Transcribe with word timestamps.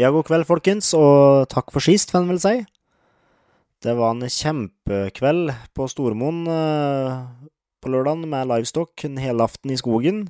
Ja, 0.00 0.08
god 0.08 0.24
kveld, 0.24 0.46
folkens, 0.48 0.94
og 0.96 1.48
takk 1.52 1.72
for 1.74 1.84
sist, 1.84 2.12
får 2.14 2.24
en 2.24 2.30
vel 2.32 2.40
si. 2.40 2.54
Det 3.82 3.92
var 3.98 4.14
en 4.14 4.24
kjempekveld 4.24 5.50
på 5.76 5.88
Stormoen 5.90 6.46
eh, 6.48 7.16
på 7.82 7.90
lørdagen 7.90 8.28
med 8.30 8.48
livestock 8.48 9.04
en 9.08 9.18
helaften 9.18 9.74
i 9.74 9.78
skogen. 9.80 10.28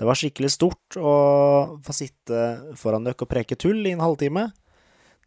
Det 0.00 0.08
var 0.08 0.18
skikkelig 0.18 0.50
stort 0.56 0.96
å 0.96 1.12
få 1.84 1.94
sitte 1.94 2.74
foran 2.80 3.04
dere 3.06 3.20
og 3.20 3.30
preke 3.30 3.56
tull 3.60 3.84
i 3.84 3.92
en 3.94 4.02
halvtime. 4.02 4.48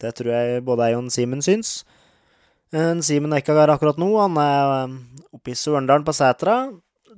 Det 0.02 0.12
tror 0.18 0.34
jeg 0.34 0.66
både 0.66 0.90
jeg 0.90 0.98
og 0.98 1.14
Simen 1.14 1.46
syns. 1.46 1.84
En 2.76 3.04
Simen 3.06 3.34
her 3.34 3.74
akkurat 3.74 4.02
nå. 4.02 4.12
Han 4.18 4.38
er 4.42 4.76
eh, 4.76 5.00
oppe 5.34 5.54
i 5.54 5.58
Sørendalen 5.58 6.06
på 6.08 6.18
Sætra. 6.18 6.66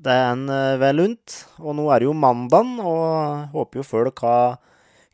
Det 0.02 0.10
er 0.10 0.32
en 0.32 0.50
eh, 0.50 0.80
vel 0.82 0.98
lunt. 0.98 1.38
Og 1.62 1.78
nå 1.78 1.88
er 1.94 2.02
det 2.02 2.10
jo 2.10 2.18
mandag, 2.18 2.76
og 2.82 3.54
håper 3.54 3.82
jo 3.82 3.88
folk 3.88 4.26
har 4.26 4.60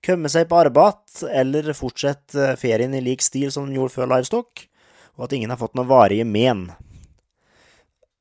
kommet 0.06 0.32
seg 0.32 0.48
på 0.48 0.60
arbeid 0.62 1.24
eller 1.34 1.74
fortsatt 1.76 2.36
eh, 2.38 2.56
ferien 2.60 2.96
i 2.96 3.04
lik 3.04 3.24
stil 3.26 3.52
som 3.52 3.68
de 3.68 3.76
gjorde 3.76 3.98
før 3.98 4.12
Livestock, 4.14 4.68
og 5.18 5.28
at 5.28 5.34
ingen 5.36 5.52
har 5.52 5.60
fått 5.60 5.76
noe 5.76 5.90
varige 5.90 6.28
men. 6.28 6.70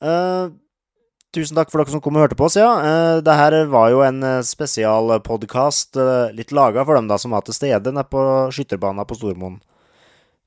Uh, 0.03 0.53
tusen 1.33 1.57
takk 1.57 1.71
for 1.73 1.81
dere 1.81 1.95
som 1.95 2.03
kom 2.05 2.19
og 2.19 2.27
hørte 2.27 2.37
på 2.37 2.49
oss, 2.49 2.59
ja. 2.59 2.69
Uh, 2.83 3.19
det 3.25 3.37
her 3.39 3.55
var 3.73 3.93
jo 3.93 4.03
en 4.05 4.19
spesialpodkast 4.45 5.97
uh, 6.01 6.35
litt 6.37 6.53
laga 6.57 6.85
for 6.85 6.99
dem 6.99 7.09
da 7.09 7.21
som 7.21 7.33
var 7.37 7.47
til 7.47 7.57
stede 7.57 7.93
nede 7.93 8.09
på 8.11 8.21
skytterbanen 8.53 9.07
på 9.09 9.17
Stormoen. 9.21 9.61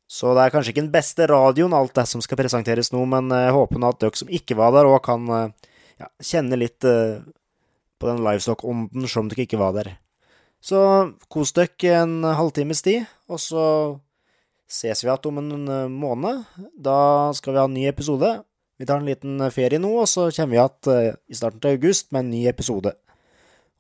Så 0.10 0.34
det 0.34 0.44
er 0.44 0.54
kanskje 0.54 0.74
ikke 0.74 0.84
den 0.84 0.94
beste 0.94 1.30
radioen, 1.30 1.74
alt 1.78 1.96
det 1.96 2.08
som 2.10 2.22
skal 2.26 2.42
presenteres 2.42 2.90
nå, 2.92 3.06
men 3.10 3.30
jeg 3.30 3.54
håper 3.56 3.80
nå 3.82 3.94
at 3.94 4.02
dere 4.02 4.18
som 4.18 4.32
ikke 4.34 4.58
var 4.58 4.74
der, 4.74 4.90
òg 4.90 5.04
kan 5.06 5.54
ja, 6.00 6.08
kjenne 6.24 6.60
litt 6.60 6.80
på 6.82 8.08
den 8.08 8.22
livestock-ånden 8.24 9.08
som 9.12 9.28
dere 9.30 9.44
ikke 9.46 9.60
var 9.60 9.76
der. 9.76 9.94
Så 10.64 10.80
kos 11.32 11.52
dere 11.56 12.02
en 12.02 12.24
halvtimes 12.24 12.84
tid, 12.84 13.08
og 13.32 13.40
så 13.44 13.66
ses 14.70 15.04
vi 15.04 15.10
igjen 15.10 15.28
om 15.32 15.42
en 15.42 15.92
måned. 15.92 16.44
Da 16.76 17.32
skal 17.36 17.56
vi 17.56 17.62
ha 17.62 17.68
en 17.68 17.76
ny 17.76 17.86
episode. 17.90 18.32
Vi 18.80 18.88
tar 18.88 19.02
en 19.02 19.10
liten 19.10 19.42
ferie 19.52 19.80
nå, 19.82 19.92
og 20.02 20.08
så 20.08 20.30
kommer 20.36 20.54
vi 20.54 20.60
igjen 20.60 21.22
i 21.28 21.36
starten 21.36 21.64
av 21.64 21.76
august 21.76 22.12
med 22.14 22.24
en 22.24 22.34
ny 22.36 22.46
episode. 22.52 22.94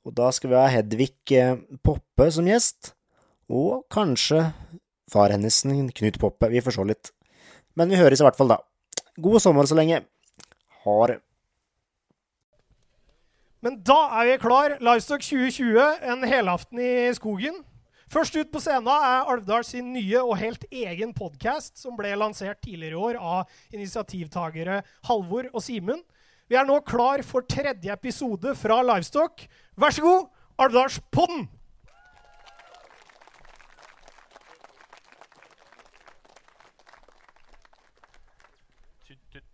Og 0.08 0.16
da 0.16 0.32
skal 0.36 0.52
vi 0.52 0.58
ha 0.60 0.68
Hedvig 0.72 1.14
Poppe 1.86 2.30
som 2.36 2.48
gjest, 2.48 2.94
og 3.52 3.86
kanskje 3.92 4.50
far 5.12 5.32
hennes, 5.34 5.64
Knut 5.64 6.20
Poppe. 6.22 6.52
Vi 6.52 6.62
får 6.64 6.76
se 6.76 6.86
litt. 6.92 7.12
Men 7.80 7.92
vi 7.92 8.00
høres 8.00 8.22
i 8.22 8.26
hvert 8.28 8.38
fall 8.40 8.52
da. 8.52 8.60
God 9.20 9.42
sommer 9.44 9.68
så 9.70 9.78
lenge. 9.78 10.04
Ha 10.86 10.98
det. 11.12 11.20
Men 13.60 13.82
da 13.84 13.98
er 14.22 14.30
vi 14.30 14.38
klar. 14.40 14.78
Livestock 14.80 15.24
2020, 15.26 15.80
en 16.08 16.24
helaften 16.24 16.80
i 16.80 17.10
skogen. 17.16 17.60
Først 18.10 18.38
ut 18.40 18.50
på 18.54 18.62
scenen 18.64 18.88
er 18.90 19.28
Alvdal 19.30 19.66
sin 19.68 19.92
nye 19.94 20.22
og 20.24 20.40
helt 20.40 20.64
egen 20.72 21.12
podkast, 21.14 21.76
som 21.78 21.98
ble 22.00 22.16
lansert 22.18 22.62
tidligere 22.64 22.96
i 22.96 23.04
år 23.10 23.20
av 23.20 23.76
initiativtagere 23.76 24.80
Halvor 25.10 25.52
og 25.52 25.62
Simen. 25.62 26.02
Vi 26.50 26.58
er 26.58 26.66
nå 26.66 26.80
klar 26.88 27.22
for 27.28 27.46
tredje 27.46 27.94
episode 27.94 28.56
fra 28.58 28.80
Livestock. 28.82 29.44
Vær 29.78 29.94
så 29.94 30.08
god, 30.08 30.28
Alvdalspodden! 30.58 31.50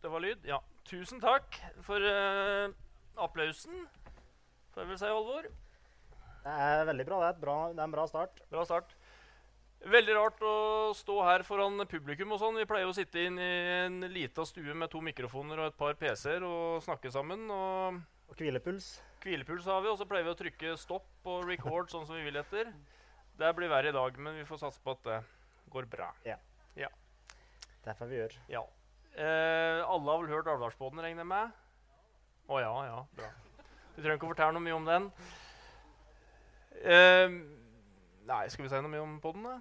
Det 0.06 0.12
var 0.14 0.22
lyd? 0.22 0.44
Ja. 0.46 0.60
Tusen 0.86 1.18
takk 1.18 1.56
for 1.82 1.98
uh, 1.98 2.70
applausen, 3.22 3.86
får 4.74 4.84
jeg 4.84 4.92
vel 4.92 5.00
si, 5.00 5.12
Halvor. 5.12 5.50
Det 6.46 6.56
er 6.62 6.86
veldig 6.86 7.06
bra. 7.08 7.20
Det 7.24 7.30
er, 7.32 7.42
bra, 7.42 7.58
det 7.74 7.82
er 7.82 7.88
en 7.88 7.96
bra 7.96 8.06
start. 8.10 8.42
Bra 8.52 8.66
start. 8.68 8.96
Veldig 9.86 10.16
rart 10.18 10.42
å 10.46 10.56
stå 10.98 11.16
her 11.28 11.44
foran 11.46 11.84
publikum 11.90 12.34
og 12.34 12.42
sånn. 12.42 12.58
Vi 12.58 12.68
pleier 12.70 12.90
å 12.90 12.96
sitte 12.96 13.22
inn 13.22 13.40
i 13.42 13.50
en 13.86 14.00
lita 14.14 14.46
stue 14.48 14.74
med 14.78 14.90
to 14.94 15.02
mikrofoner 15.06 15.62
og 15.62 15.72
et 15.72 15.78
par 15.78 15.98
PC-er 16.00 16.46
og 16.46 16.84
snakke 16.86 17.12
sammen. 17.14 17.48
Og, 17.54 18.00
og 18.30 18.40
hvilepuls. 18.40 18.96
Hvilepuls 19.26 19.66
har 19.70 19.82
vi, 19.82 19.90
og 19.90 19.98
så 19.98 20.08
pleier 20.10 20.26
vi 20.26 20.34
å 20.34 20.40
trykke 20.40 20.76
stopp 20.82 21.30
og 21.30 21.50
record 21.50 21.90
sånn 21.94 22.06
som 22.06 22.18
vi 22.18 22.26
vil 22.28 22.38
etter. 22.42 22.70
Det 23.36 23.52
blir 23.58 23.70
verre 23.70 23.92
i 23.92 23.96
dag, 23.96 24.18
men 24.22 24.38
vi 24.38 24.48
får 24.48 24.64
satse 24.64 24.82
på 24.82 24.96
at 24.96 25.06
det 25.06 25.20
går 25.74 25.90
bra. 25.92 26.12
Ja. 26.26 26.38
ja. 26.80 26.90
Det 27.86 27.98
får 27.98 28.10
vi 28.10 28.22
gjør. 28.22 28.40
Ja. 28.54 28.64
Eh, 29.16 29.82
alle 29.82 30.12
har 30.12 30.22
vel 30.22 30.34
hørt 30.34 30.50
Alvdalsbåten, 30.52 31.02
regner 31.04 31.26
jeg 31.26 31.30
med? 31.34 31.62
Å 32.46 32.62
ja, 32.62 32.74
ja. 32.86 32.98
Bra. 33.18 33.30
Du 33.96 34.02
trenger 34.04 34.20
ikke 34.20 34.28
å 34.28 34.34
fortelle 34.34 34.54
noe 34.54 34.66
mye 34.66 34.76
om 34.76 34.86
den. 34.86 35.08
Uh, 36.86 37.38
nei, 38.30 38.44
skal 38.54 38.68
vi 38.68 38.70
si 38.70 38.82
noe 38.84 38.92
mye 38.92 39.06
om 39.06 39.16
podden, 39.24 39.48
da? 39.48 39.56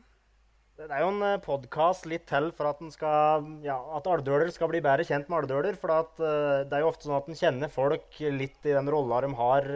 Det 0.75 0.89
er 0.91 1.05
jo 1.05 1.12
en 1.12 1.22
podkast 1.39 2.09
litt 2.11 2.25
til 2.27 2.49
for 2.56 2.67
at, 2.72 2.81
skal, 2.91 3.47
ja, 3.62 3.77
at 3.95 4.09
alvdøler 4.11 4.50
skal 4.50 4.72
bli 4.72 4.83
bedre 4.84 5.06
kjent 5.06 5.31
med 5.31 5.45
alvdøler. 5.45 5.78
For 5.81 5.95
at, 5.95 6.12
uh, 6.21 6.61
det 6.69 6.77
er 6.77 6.84
jo 6.84 6.91
ofte 6.91 7.09
sånn 7.09 7.17
at 7.17 7.31
en 7.31 7.41
kjenner 7.41 7.72
folk 7.72 8.21
litt 8.34 8.69
i 8.69 8.77
den 8.77 8.91
rolla 8.93 9.22
de 9.25 9.33
har 9.39 9.71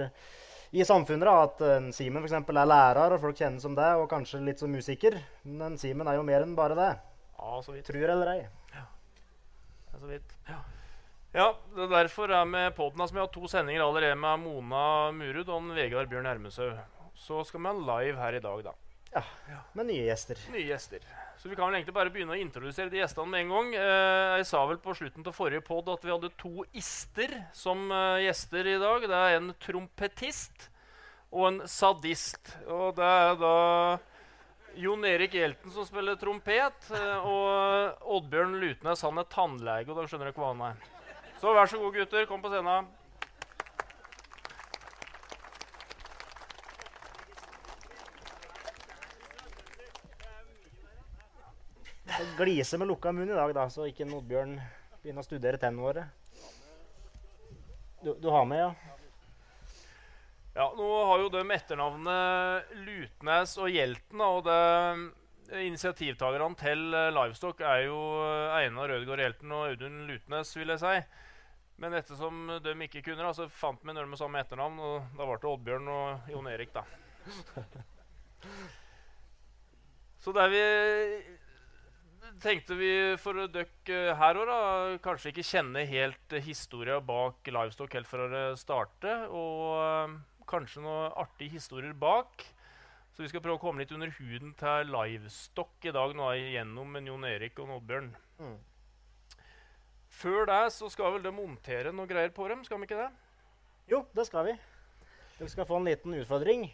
i 0.75 0.84
samfunnet. 0.84 1.25
Da. 1.30 1.36
At 1.48 1.64
uh, 1.64 1.92
Simen 1.96 2.26
f.eks. 2.26 2.36
er 2.42 2.72
lærer, 2.75 3.14
og 3.16 3.22
folk 3.25 3.40
kjenner 3.40 3.64
som 3.64 3.78
det, 3.78 3.92
og 3.96 4.10
kanskje 4.12 4.44
litt 4.44 4.60
som 4.60 4.75
musiker. 4.75 5.16
Men 5.48 5.80
Simen 5.80 6.10
er 6.10 6.20
jo 6.20 6.26
mer 6.28 6.44
enn 6.44 6.58
bare 6.58 6.76
det. 6.76 6.94
Ja, 7.38 7.60
så 7.64 7.72
vidt. 7.72 7.88
Tror 7.88 8.16
eller 8.19 8.34
ei. 8.34 8.42
Ja. 8.75 8.84
Det 9.86 9.94
er 9.96 10.02
så 10.02 10.12
vidt. 10.12 10.42
Ja. 10.50 10.64
Ja, 11.38 11.53
det 11.76 11.87
er 11.87 11.94
derfor 11.94 12.32
er 12.34 12.49
med 12.49 12.75
podden 12.75 13.00
altså, 13.04 13.15
Vi 13.15 13.22
har 13.22 13.31
to 13.32 13.49
sendinger 13.50 13.84
allerede 13.84 14.19
med 14.19 14.43
Mona 14.43 14.84
Murud 15.15 15.54
og 15.54 15.71
Vegard 15.76 16.10
Bjørn 16.10 16.26
Hermesø. 16.26 16.72
Så 17.15 17.44
skal 17.47 17.62
vi 17.62 17.71
ha 17.71 17.78
live 17.78 18.19
her 18.19 18.38
i 18.38 18.43
dag, 18.43 18.65
da. 18.66 18.75
Ja, 19.15 19.22
med 19.72 19.88
nye 19.88 20.04
gjester. 20.04 20.41
Nye 20.53 20.66
gjester. 20.69 21.04
Så 21.38 21.49
vi 21.49 21.56
kan 21.56 21.69
vel 21.69 21.78
egentlig 21.78 21.94
bare 21.97 22.10
begynne 22.12 22.34
å 22.34 22.41
introdusere 22.41 22.91
de 22.93 23.00
gjestene 23.00 23.31
med 23.31 23.44
en 23.44 23.54
gang. 23.54 23.71
Eh, 23.78 24.34
jeg 24.41 24.49
sa 24.50 24.65
vel 24.69 24.81
på 24.82 24.94
slutten 24.99 25.25
til 25.25 25.34
forrige 25.34 25.65
pod 25.65 25.88
at 25.93 26.04
vi 26.04 26.12
hadde 26.12 26.32
to 26.41 26.66
ister 26.76 27.32
som 27.56 27.87
eh, 27.94 28.25
gjester 28.26 28.69
i 28.75 28.76
dag. 28.82 29.06
Det 29.09 29.22
er 29.22 29.38
en 29.38 29.55
trompetist 29.62 30.69
og 31.31 31.49
en 31.53 31.62
sadist. 31.70 32.53
Og 32.66 32.99
det 32.99 33.09
er 33.22 33.38
da 33.41 33.56
Jon 34.78 35.06
Erik 35.09 35.38
Hjelten 35.38 35.72
som 35.75 35.87
spiller 35.87 36.19
trompet, 36.20 36.91
eh, 36.93 37.17
og 37.23 38.05
Oddbjørn 38.19 38.58
Lutnes 38.61 39.06
han 39.06 39.23
er 39.23 39.31
tannlege. 39.32 39.91
og 39.93 40.02
da 40.02 40.06
skjønner 40.11 40.32
dere 40.32 40.43
hva 40.43 40.52
han 40.52 40.70
er. 40.73 40.87
Så 41.38 41.52
vær 41.55 41.70
så 41.70 41.79
god, 41.79 41.94
gutter. 41.94 42.25
Kom 42.26 42.43
på 42.43 42.50
scenen. 42.50 42.88
Jeg 52.08 52.26
gliser 52.35 52.81
med 52.82 52.90
lukka 52.90 53.12
munn 53.14 53.31
i 53.31 53.37
dag, 53.37 53.52
da, 53.55 53.69
så 53.70 53.87
ikke 53.87 54.06
Nodbjørn 54.08 54.56
begynner 54.99 55.23
å 55.23 55.26
studere 55.26 55.61
tennene 55.62 55.85
våre. 55.85 56.08
Du, 58.02 58.11
du, 58.19 58.26
har 58.34 58.46
med, 58.46 58.64
ja? 58.64 58.73
Ja, 60.58 60.67
nå 60.75 60.88
har 61.06 61.23
jo 61.23 61.31
de 61.31 61.44
etternavnet 61.55 62.75
Lutnes 62.82 63.55
og 63.62 63.70
Hjelten. 63.70 64.23
Og 64.26 64.43
det 64.49 65.62
initiativtakerne 65.69 66.50
til 66.58 66.84
Livestock 67.14 67.62
er 67.62 67.87
jo 67.87 68.02
Einar 68.58 68.91
Rødgaard 68.91 69.23
Hjelten 69.23 69.55
og 69.55 69.70
Audun 69.70 70.02
Lutnes, 70.11 70.50
vil 70.58 70.75
jeg 70.75 70.82
si. 70.82 70.99
Men 71.78 71.94
ettersom 71.94 72.58
de 72.62 72.75
ikke 72.88 73.04
kunne, 73.06 73.22
da, 73.22 73.32
så 73.34 73.46
fant 73.54 73.82
vi 73.84 73.94
noen 73.94 74.10
med 74.10 74.19
samme 74.19 74.40
etternavn. 74.42 74.78
Og 74.82 75.19
da 75.19 75.26
ble 75.28 75.36
det 75.38 75.50
Oddbjørn 75.52 75.92
og 75.94 76.32
Jon 76.32 76.50
Erik, 76.50 76.75
da. 76.75 76.82
Så 80.19 80.32
det 80.34 80.48
vi 80.50 80.62
tenkte 82.42 82.75
vi 82.76 82.90
for 83.22 83.46
dere 83.54 84.16
her 84.19 84.40
òg, 84.40 84.48
da, 84.50 84.58
kanskje 85.02 85.30
ikke 85.30 85.46
kjenne 85.46 85.84
helt 85.88 86.34
historia 86.44 86.98
bak 87.00 87.46
Livestock 87.46 87.94
helt 87.94 88.10
fra 88.10 88.26
det 88.32 88.44
startet. 88.60 89.31
Og 89.31 89.78
uh, 89.78 90.16
kanskje 90.50 90.82
noen 90.82 91.14
artige 91.22 91.56
historier 91.58 91.94
bak. 91.94 92.42
Så 93.14 93.24
vi 93.24 93.31
skal 93.31 93.42
prøve 93.42 93.58
å 93.58 93.62
komme 93.62 93.82
litt 93.82 93.94
under 93.94 94.10
huden 94.19 94.52
til 94.58 94.90
Livestock 94.94 95.86
i 95.86 95.94
dag, 95.94 96.12
nå 96.14 96.32
gjennom 96.38 96.98
Jon 97.02 97.26
Erik 97.26 97.58
og 97.62 97.78
Oddbjørn. 97.78 98.12
Mm. 98.42 98.58
Før 100.19 100.49
det 100.50 100.62
så 100.75 100.88
skal 100.91 101.12
vel 101.15 101.23
de 101.23 101.31
montere 101.31 101.93
noe 101.94 102.11
greier 102.11 102.32
på 102.35 102.49
dem, 102.50 102.65
skal 102.67 102.81
vi 102.81 102.88
ikke 102.88 102.99
det? 102.99 103.11
Jo, 103.91 104.03
det 104.17 104.25
skal 104.26 104.49
vi. 104.49 104.55
Dere 105.38 105.50
skal 105.53 105.69
få 105.69 105.79
en 105.79 105.87
liten 105.87 106.17
utfordring. 106.19 106.65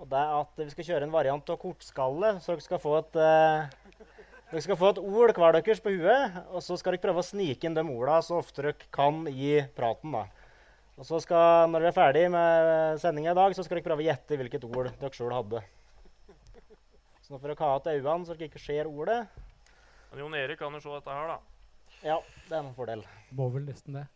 Og 0.00 0.08
det 0.08 0.16
er 0.16 0.32
at 0.38 0.62
vi 0.62 0.70
skal 0.72 0.86
kjøre 0.86 1.04
en 1.04 1.12
variant 1.12 1.52
av 1.52 1.58
kortskalle, 1.60 2.38
så 2.40 2.54
dere 2.54 2.64
skal 2.64 2.80
få 2.80 2.94
et 3.02 3.18
uh, 3.20 3.68
dere 4.50 4.62
skal 4.64 4.78
få 4.80 4.94
et 4.94 5.02
ord 5.02 5.30
hver 5.36 5.58
deres 5.58 5.82
på 5.84 5.92
huet, 5.92 6.38
og 6.48 6.64
så 6.64 6.78
skal 6.80 6.96
dere 6.96 7.04
prøve 7.04 7.20
å 7.20 7.28
snike 7.28 7.68
inn 7.68 7.76
de 7.76 7.84
ordene 7.84 8.24
så 8.24 8.40
ofte 8.40 8.64
dere 8.64 8.88
kan 8.88 9.20
i 9.28 9.58
praten. 9.76 10.16
da. 10.16 10.24
Og 10.96 11.06
så 11.06 11.20
skal, 11.20 11.68
Når 11.68 11.84
dere 11.84 11.92
er 11.92 11.98
ferdig 12.00 12.24
med 12.32 13.04
sendinga 13.04 13.36
i 13.36 13.38
dag, 13.42 13.54
så 13.54 13.62
skal 13.68 13.78
dere 13.78 13.88
prøve 13.90 14.02
å 14.02 14.08
gjette 14.08 14.40
hvilket 14.40 14.64
ord 14.64 14.88
dere 14.96 15.12
sjøl 15.12 15.36
hadde. 15.36 15.60
Så 17.20 17.34
nå 17.36 17.38
får 17.38 17.52
dere 17.52 17.68
ha 17.68 17.76
igjen 17.76 18.00
øynene 18.00 18.26
så 18.26 18.34
dere 18.34 18.48
ikke 18.48 18.64
ser 18.64 18.88
ordet. 18.88 19.22
Men 20.10 20.24
Jon 20.24 20.40
Erik 20.40 20.64
kan 20.64 20.72
jo 20.72 20.80
se 20.82 20.96
dette 20.96 21.20
her, 21.20 21.36
da. 21.36 21.49
Ja, 22.02 22.16
det 22.48 22.56
er 22.56 22.62
en 22.64 22.74
fordel. 22.74 23.02
Må 23.36 23.48
vel 23.52 23.66
nesten 23.68 23.94
det. 23.98 24.06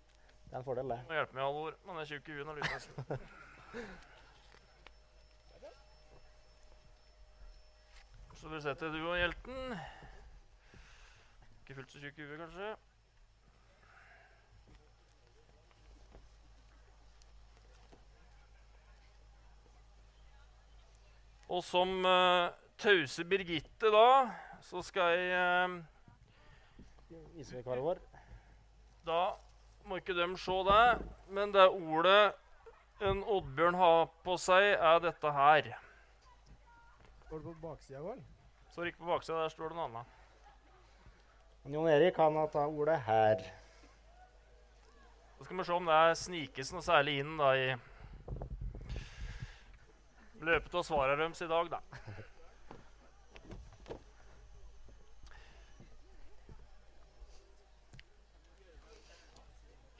Det 0.45 0.53
er 0.55 0.59
en 0.63 0.65
fordel, 0.65 0.89
det. 0.89 1.01
Må 1.09 1.13
hjelpe 1.19 1.41
alle 1.41 1.69
ord, 1.69 1.75
Man 1.87 1.99
er 2.01 2.05
tjukk 2.09 2.29
i 2.29 2.37
huet 2.39 2.47
når 2.49 2.55
du 2.55 2.61
nesten. 2.65 2.95
Så 8.45 8.49
du 8.49 8.61
setter 8.61 8.91
du 8.93 8.99
og 9.09 9.17
Hjelten. 9.17 9.77
Ikke 11.63 11.75
fullt 11.79 11.93
så 11.93 12.01
tjukk 12.03 12.19
i 12.19 12.27
huet, 12.27 12.41
kanskje. 12.43 12.75
Og 21.49 21.65
som 21.65 22.05
uh, 22.05 22.53
tause 22.79 23.25
Birgitte, 23.25 23.89
da, 23.93 24.31
så 24.61 24.83
skal 24.85 25.17
jeg 25.17 25.69
uh, 25.71 25.81
Da 29.05 29.21
må 29.85 29.99
ikke 30.01 30.17
de 30.17 30.27
se 30.41 30.59
det, 30.69 30.85
men 31.29 31.53
det 31.53 31.67
ordet 31.69 32.35
en 33.05 33.25
Oddbjørn 33.27 33.77
har 33.77 34.07
på 34.25 34.37
seg, 34.41 34.71
er 34.79 35.03
dette 35.05 35.33
her. 35.37 35.73
Står 37.27 37.43
det 37.43 37.49
på 37.51 37.57
baksida 37.67 38.01
òg? 38.01 38.23
Står 38.73 38.89
ikke 38.91 39.03
på 39.03 39.11
baksida, 39.11 39.43
der 39.43 39.53
står 39.53 39.73
det 39.73 39.79
noe 39.79 39.89
annet. 39.91 40.21
Jon 41.75 41.89
Erik 41.89 42.17
kan 42.17 42.37
ha 42.37 42.47
ta 42.53 42.67
ordet 42.69 42.99
her. 43.07 43.41
Så 45.39 45.45
skal 45.47 45.59
vi 45.59 45.65
se 45.65 45.73
om 45.77 45.89
det 45.89 45.97
er 45.97 46.19
snikes 46.19 46.73
noe 46.73 46.85
særlig 46.85 47.19
inn 47.23 47.37
da 47.41 47.51
i 47.57 47.69
løpet 50.45 50.77
av 50.77 50.85
svarene 50.87 51.21
deres 51.23 51.41
i 51.45 51.49
dag, 51.51 51.73
da. 51.73 51.81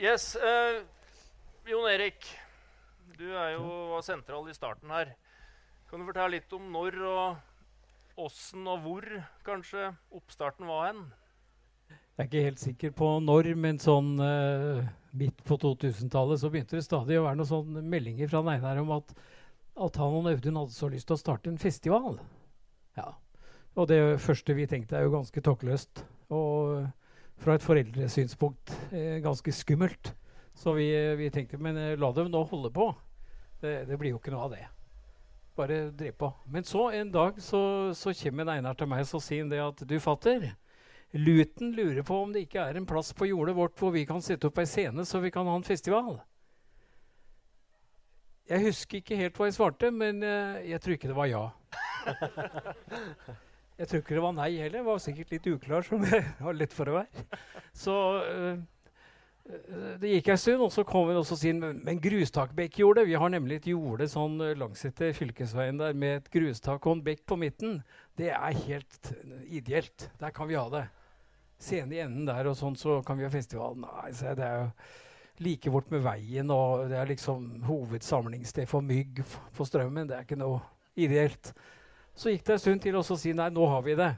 Yes. 0.05 0.35
Uh, 0.37 0.83
Jon 1.65 1.87
Erik, 1.89 2.27
du 3.17 3.25
er 3.33 3.55
jo 3.55 3.65
var 3.95 4.03
sentral 4.05 4.51
i 4.51 4.55
starten 4.57 4.91
her. 4.93 5.15
Kan 5.89 6.03
du 6.03 6.05
fortelle 6.05 6.35
litt 6.35 6.51
om 6.53 6.67
når 6.75 6.99
og 7.09 8.19
åssen 8.27 8.67
og 8.69 8.83
hvor 8.85 9.07
kanskje 9.47 9.87
oppstarten 10.13 10.69
var 10.69 10.91
hen? 10.91 10.99
Jeg 11.89 12.19
er 12.19 12.29
ikke 12.29 12.43
helt 12.51 12.61
sikker 12.61 12.93
på 12.99 13.09
når, 13.25 13.49
men 13.57 13.81
sånn 13.81 14.11
uh, 14.21 14.83
midt 15.17 15.41
på 15.49 15.57
2000-tallet 15.63 16.43
så 16.43 16.51
begynte 16.53 16.77
det 16.77 16.85
stadig 16.85 17.17
å 17.17 17.25
være 17.25 17.41
noen 17.41 17.53
sånne 17.55 17.85
meldinger 17.95 18.29
fra 18.29 18.43
Einar 18.45 18.83
om 18.83 18.93
at, 18.99 19.15
at 19.89 20.01
han 20.03 20.19
og 20.19 20.29
Audun 20.35 20.61
hadde 20.61 20.77
så 20.77 20.91
lyst 20.93 21.09
til 21.09 21.17
å 21.17 21.23
starte 21.23 21.49
en 21.49 21.63
festival. 21.63 22.21
Ja. 23.01 23.09
Og 23.81 23.89
det 23.89 24.03
første 24.21 24.59
vi 24.59 24.69
tenkte, 24.69 24.99
er 25.01 25.09
jo 25.09 25.17
ganske 25.17 25.47
tåkeløst. 25.49 26.05
Og 26.29 26.85
fra 27.41 27.57
et 27.57 27.65
foreldresynspunkt 27.65 28.73
eh, 28.93 29.19
ganske 29.25 29.53
skummelt. 29.53 30.13
Så 30.55 30.73
vi, 30.77 30.89
vi 31.19 31.31
tenkte 31.35 31.59
men 31.59 31.77
eh, 31.77 31.99
la 31.99 32.13
dem 32.15 32.31
nå 32.33 32.45
holde 32.51 32.71
på. 32.75 32.91
Det, 33.61 33.85
det, 33.89 33.99
blir 33.99 34.15
jo 34.15 34.21
ikke 34.21 34.35
noe 34.35 34.47
av 34.47 34.55
det. 34.55 34.65
Bare 35.59 35.79
driv 35.95 36.17
på. 36.19 36.31
Men 36.51 36.67
så 36.67 36.89
en 36.95 37.13
dag 37.15 37.41
så, 37.43 37.63
så 37.95 38.15
kommer 38.19 38.53
Einar 38.55 38.77
til 38.79 38.91
meg 38.91 39.07
så 39.09 39.21
sier 39.23 39.49
det 39.51 39.63
at 39.63 39.83
du 39.87 39.97
fatter. 40.03 40.51
Luten 41.15 41.73
lurer 41.77 42.03
på 42.03 42.17
om 42.25 42.33
det 42.35 42.47
ikke 42.47 42.65
er 42.65 42.79
en 42.79 42.89
plass 42.91 43.13
på 43.15 43.29
jordet 43.31 43.55
vårt 43.55 43.79
hvor 43.79 43.95
vi 43.95 44.03
kan 44.07 44.23
sette 44.23 44.49
opp 44.49 44.59
ei 44.59 44.67
scene 44.67 45.05
så 45.07 45.21
vi 45.23 45.31
kan 45.35 45.47
ha 45.47 45.55
en 45.55 45.67
festival. 45.67 46.19
Jeg 48.51 48.67
husker 48.67 49.01
ikke 49.01 49.17
helt 49.17 49.39
hva 49.39 49.47
jeg 49.49 49.57
svarte, 49.57 49.89
men 49.95 50.19
jeg 50.67 50.83
tror 50.83 50.99
ikke 50.99 51.09
det 51.09 51.17
var 51.17 51.31
ja. 51.31 51.45
jeg 53.79 53.91
tror 53.91 54.03
ikke 54.03 54.15
det 54.15 54.23
var 54.23 54.37
nei 54.37 54.53
heller. 54.59 54.79
Jeg 54.81 54.87
var 54.87 55.03
sikkert 55.03 55.35
litt 55.35 55.51
uklar, 55.51 55.87
som 55.87 56.07
jeg 56.07 56.23
har 56.47 56.57
lett 56.57 56.77
for 56.77 56.91
å 56.91 56.97
være. 57.01 57.25
Så 57.75 57.97
uh, 58.23 58.63
det 60.01 60.13
gikk 60.15 60.31
en 60.33 60.41
stund, 60.41 60.63
og 60.65 60.73
så 60.73 60.87
kom 60.89 61.11
hun 61.11 61.21
og 61.21 61.27
sier 61.29 61.57
men, 61.59 61.99
grustakbekkjordet 62.01 63.05
Vi 63.11 63.19
har 63.21 63.33
nemlig 63.35 63.59
et 63.61 63.67
jorde 63.75 64.07
sånn 64.09 64.39
langsetter 64.57 65.13
fylkesveien 65.13 65.77
der 65.83 65.93
med 65.93 66.23
et 66.23 66.31
grustak 66.33 66.87
og 66.87 66.97
en 66.97 67.05
bekk 67.05 67.27
på 67.29 67.37
midten. 67.43 67.81
Det 68.17 68.31
er 68.33 68.61
helt 68.65 69.11
ideelt. 69.45 70.09
Der 70.21 70.33
kan 70.33 70.49
vi 70.49 70.57
ha 70.57 70.65
det 70.73 70.87
scene 71.61 71.97
i 71.97 72.01
enden 72.05 72.29
der, 72.29 72.49
og 72.49 72.57
sånn, 72.59 72.77
så 72.79 73.01
kan 73.07 73.19
vi 73.19 73.27
ha 73.27 73.33
festival. 73.33 73.77
Nei, 73.81 74.13
så 74.17 74.33
det 74.39 74.47
er 74.47 74.63
jo 74.63 74.71
like 75.45 75.71
vårt 75.73 75.91
med 75.91 76.05
veien, 76.05 76.51
og 76.55 76.89
det 76.91 76.99
er 76.99 77.11
liksom 77.11 77.65
hovedsamlingssted 77.67 78.69
for 78.71 78.85
mygg 78.87 79.23
på 79.57 79.67
Strømmen. 79.67 80.09
Det 80.09 80.19
er 80.19 80.27
ikke 80.27 80.41
noe 80.41 80.61
ideelt. 80.95 81.53
Så 82.15 82.31
gikk 82.31 82.45
det 82.47 82.55
en 82.55 82.63
stund 82.63 82.83
til, 82.85 82.95
å 82.95 83.03
si 83.03 83.33
nei, 83.35 83.51
nå 83.51 83.67
har 83.67 83.83
vi 83.83 83.97
det. 83.99 84.13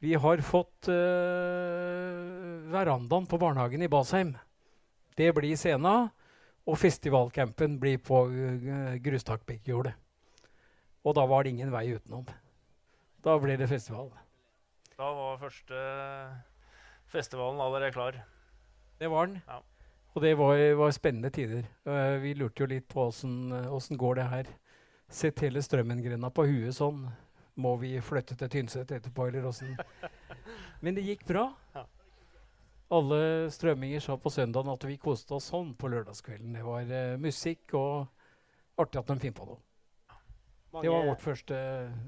Vi 0.00 0.14
har 0.16 0.40
fått 0.44 0.88
uh, 0.88 2.16
verandaen 2.72 3.26
på 3.28 3.38
barnehagen 3.40 3.84
i 3.84 3.88
Basheim. 3.92 4.34
Det 5.16 5.30
blir 5.36 5.56
scena. 5.56 6.08
Og 6.66 6.78
festivalcampen 6.80 7.76
blir 7.80 8.00
på 8.02 8.24
uh, 8.28 8.96
Grustakbekkjordet. 9.04 9.94
Og 11.06 11.14
da 11.16 11.26
var 11.28 11.44
det 11.44 11.52
ingen 11.54 11.70
vei 11.72 11.86
utenom. 11.94 12.26
Da 13.24 13.36
ble 13.40 13.56
det 13.60 13.68
festival. 13.70 14.10
Da 14.96 15.12
var 15.14 15.38
første 15.38 15.84
festivalen 17.12 17.60
allerede 17.60 17.94
klar. 17.94 18.18
Det 18.98 19.12
var 19.12 19.28
den. 19.28 19.42
Ja. 19.46 19.60
Og 20.16 20.24
det 20.24 20.32
var, 20.40 20.56
var 20.80 20.96
spennende 20.96 21.30
tider. 21.30 21.68
Uh, 21.84 22.16
vi 22.24 22.32
lurte 22.34 22.64
jo 22.64 22.72
litt 22.72 22.88
på 22.88 23.06
åssen 23.06 24.00
går 24.00 24.20
det 24.22 24.28
her. 24.32 24.50
Sett 25.12 25.44
hele 25.44 25.62
Strømmen-grenda 25.62 26.32
på 26.34 26.48
huet 26.48 26.74
sånn. 26.74 27.04
Må 27.56 27.76
vi 27.80 27.94
flytte 28.04 28.36
til 28.36 28.50
Tynset 28.52 28.90
etterpå, 28.98 29.28
eller 29.30 29.46
åssen? 29.48 29.76
Men 30.84 30.96
det 30.96 31.06
gikk 31.06 31.24
bra. 31.28 31.46
Alle 32.92 33.20
strømminger 33.50 34.04
sa 34.04 34.18
på 34.20 34.30
søndagen 34.30 34.70
at 34.70 34.84
vi 34.86 34.98
koste 35.02 35.38
oss 35.38 35.48
sånn 35.50 35.72
på 35.78 35.90
lørdagskvelden. 35.90 36.52
Det 36.54 36.66
var 36.66 36.92
uh, 36.92 37.16
musikk 37.18 37.74
og 37.78 38.06
artig 38.78 39.00
at 39.00 39.10
de 39.10 39.18
finner 39.24 39.40
på 39.40 39.48
noe. 39.48 39.62
Mange 40.76 40.84
det 40.84 40.92
var 40.92 41.08
vårt 41.08 41.24
første 41.24 41.58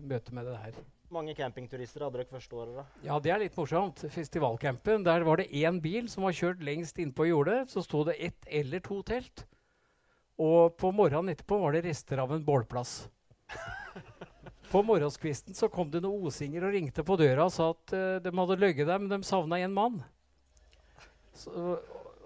møte 0.04 0.36
med 0.36 0.46
det 0.50 0.60
her 0.60 0.78
mange 1.14 1.34
campingturister 1.36 2.04
hadde 2.04 2.20
dere 2.20 2.28
første 2.28 2.56
året? 2.56 2.74
da? 2.76 2.84
Ja, 3.06 3.18
Det 3.18 3.32
er 3.32 3.42
litt 3.42 3.56
morsomt. 3.56 4.04
Festivalcampen, 4.12 5.04
der 5.04 5.24
var 5.24 5.40
det 5.40 5.50
én 5.50 5.80
bil 5.80 6.08
som 6.08 6.24
var 6.24 6.36
kjørt 6.36 6.62
lengst 6.64 6.98
innpå 6.98 7.28
jordet. 7.28 7.70
Så 7.70 7.82
sto 7.82 8.04
det 8.04 8.18
ett 8.20 8.44
eller 8.46 8.80
to 8.80 9.02
telt. 9.02 9.46
Og 10.38 10.76
på 10.76 10.92
morgenen 10.92 11.34
etterpå 11.34 11.58
var 11.58 11.72
det 11.72 11.84
rester 11.88 12.18
av 12.18 12.32
en 12.32 12.44
bålplass. 12.44 13.08
På 14.68 14.82
morgenskvisten 14.84 15.56
så 15.56 15.70
kom 15.72 15.88
det 15.90 16.02
noen 16.04 16.26
osinger 16.28 16.66
og 16.66 16.74
ringte 16.74 17.04
på 17.06 17.16
døra 17.16 17.46
og 17.48 17.54
sa 17.54 17.70
at 17.72 17.94
uh, 17.96 18.18
de 18.20 18.32
hadde 18.36 18.58
løyet 18.60 18.84
der, 18.84 19.00
men 19.00 19.08
de 19.08 19.18
savna 19.24 19.60
en 19.64 19.72
mann. 19.72 20.02
Så, 21.32 21.78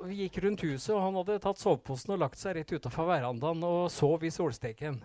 vi 0.02 0.24
gikk 0.24 0.40
rundt 0.42 0.64
huset, 0.66 0.90
og 0.96 1.02
han 1.04 1.18
hadde 1.20 1.38
tatt 1.44 1.60
soveposen 1.60 2.16
og 2.16 2.22
lagt 2.24 2.40
seg 2.40 2.56
rett 2.56 2.74
utafor 2.74 3.06
verandaen 3.06 3.62
og 3.66 3.86
sov 3.94 4.24
i 4.26 4.32
solsteken. 4.34 4.98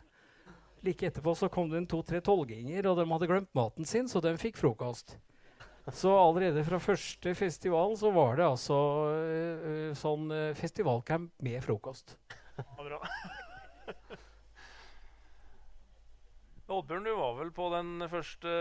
Like 0.85 1.09
etterpå 1.09 1.35
så 1.37 1.49
kom 1.53 1.69
det 1.69 1.81
en 1.81 1.89
to-tre 1.89 2.21
tolvginger, 2.25 2.89
og 2.89 2.97
de 2.97 3.07
hadde 3.11 3.29
glemt 3.29 3.53
maten 3.57 3.85
sin, 3.85 4.09
så 4.09 4.21
de 4.23 4.33
fikk 4.41 4.57
frokost. 4.57 5.17
Så 5.93 6.11
allerede 6.11 6.65
fra 6.67 6.81
første 6.83 7.31
festival 7.37 7.93
så 7.99 8.11
var 8.15 8.39
det 8.39 8.47
altså 8.49 8.77
uh, 9.13 9.91
sånn 9.95 10.31
uh, 10.33 10.55
festivalcamp 10.57 11.31
med 11.45 11.61
frokost. 11.63 12.17
Ja, 12.57 12.65
bra. 12.81 13.03
Oddbjørn, 16.67 17.05
du 17.07 17.13
var 17.15 17.35
vel 17.37 17.51
på 17.55 17.69
den 17.71 18.03
første 18.11 18.53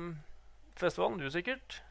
uh, 0.00 0.06
festivalen, 0.80 1.18
du 1.20 1.28
sikkert? 1.28 1.82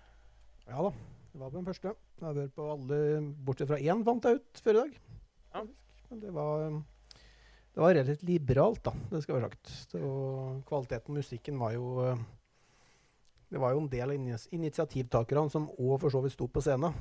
Ja 0.66 0.88
da, 0.88 0.90
jeg 1.34 1.42
var 1.44 1.52
på 1.52 1.60
den 1.60 1.68
første. 1.68 1.94
Jeg 2.18 2.26
har 2.26 2.38
vært 2.38 2.56
på 2.58 2.66
alle 2.74 2.98
bortsett 3.46 3.70
fra 3.70 3.78
én, 3.78 4.02
fant 4.08 4.26
jeg 4.26 4.40
ut 4.40 4.62
før 4.66 4.74
i 4.74 4.80
dag. 4.80 4.98
Ja. 5.54 5.64
Men 6.10 6.24
det 6.24 6.34
var 6.34 6.66
um, 6.66 6.82
det 7.72 7.84
var 7.84 7.94
relativt 7.94 8.24
liberalt, 8.28 8.82
da, 8.84 8.96
det 9.14 9.22
skal 9.24 9.38
være 9.38 9.52
sagt. 9.52 9.96
Og 10.02 10.64
kvaliteten 10.68 11.08
på 11.08 11.18
musikken 11.20 11.62
var 11.62 11.78
jo 11.78 11.94
uh, 12.10 12.26
det 13.52 13.62
var 13.62 13.76
jo 13.76 13.84
en 13.84 13.92
del 13.92 14.16
av 14.16 14.46
initiativtakerne 14.56 15.52
som 15.52 15.70
òg 15.76 15.98
for 16.02 16.14
så 16.14 16.24
vidt 16.24 16.34
sto 16.38 16.50
på 16.50 16.64
scenen. 16.64 16.96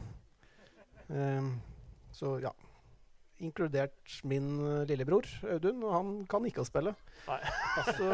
Um, 1.09 1.55
så 2.13 2.37
ja. 2.45 2.53
Inkludert 3.41 4.19
min 4.29 4.49
eh, 4.61 4.83
lillebror 4.91 5.25
Audun, 5.55 5.81
og 5.87 5.93
han 5.95 6.11
kan 6.29 6.45
ikke 6.49 6.61
å 6.61 6.69
spille. 6.69 6.93
Nei. 7.27 7.41
Så 7.97 8.09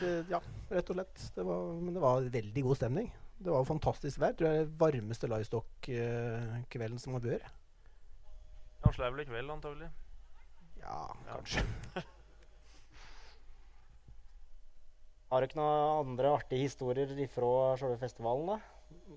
det, 0.00 0.10
Ja, 0.32 0.40
rett 0.72 0.90
og 0.90 0.96
slett. 0.98 1.24
Det 1.36 1.44
var, 1.46 1.68
men 1.78 1.94
det 1.94 2.02
var 2.02 2.26
veldig 2.34 2.62
god 2.66 2.76
stemning. 2.80 3.10
Det 3.40 3.48
var 3.52 3.62
jo 3.62 3.68
fantastisk 3.70 4.18
vær. 4.20 4.34
Tror 4.36 4.50
jeg 4.50 4.64
det 4.66 4.74
varmeste 4.80 5.28
Livestock-kvelden 5.30 6.98
som 7.00 7.14
har 7.16 7.22
vært. 7.24 7.46
Han 8.84 8.96
slår 8.96 9.12
vel 9.14 9.22
i 9.22 9.28
kveld, 9.28 9.52
antagelig. 9.54 9.90
Ja, 10.80 10.98
Ja. 11.28 11.36
kanskje. 11.36 11.62
Har 15.30 15.44
dere 15.44 15.54
noen 15.60 16.08
andre 16.08 16.32
artige 16.34 16.64
historier 16.66 17.10
fra 17.30 17.50
selve 17.78 18.00
festivalen? 18.00 18.48
da? 18.50 18.56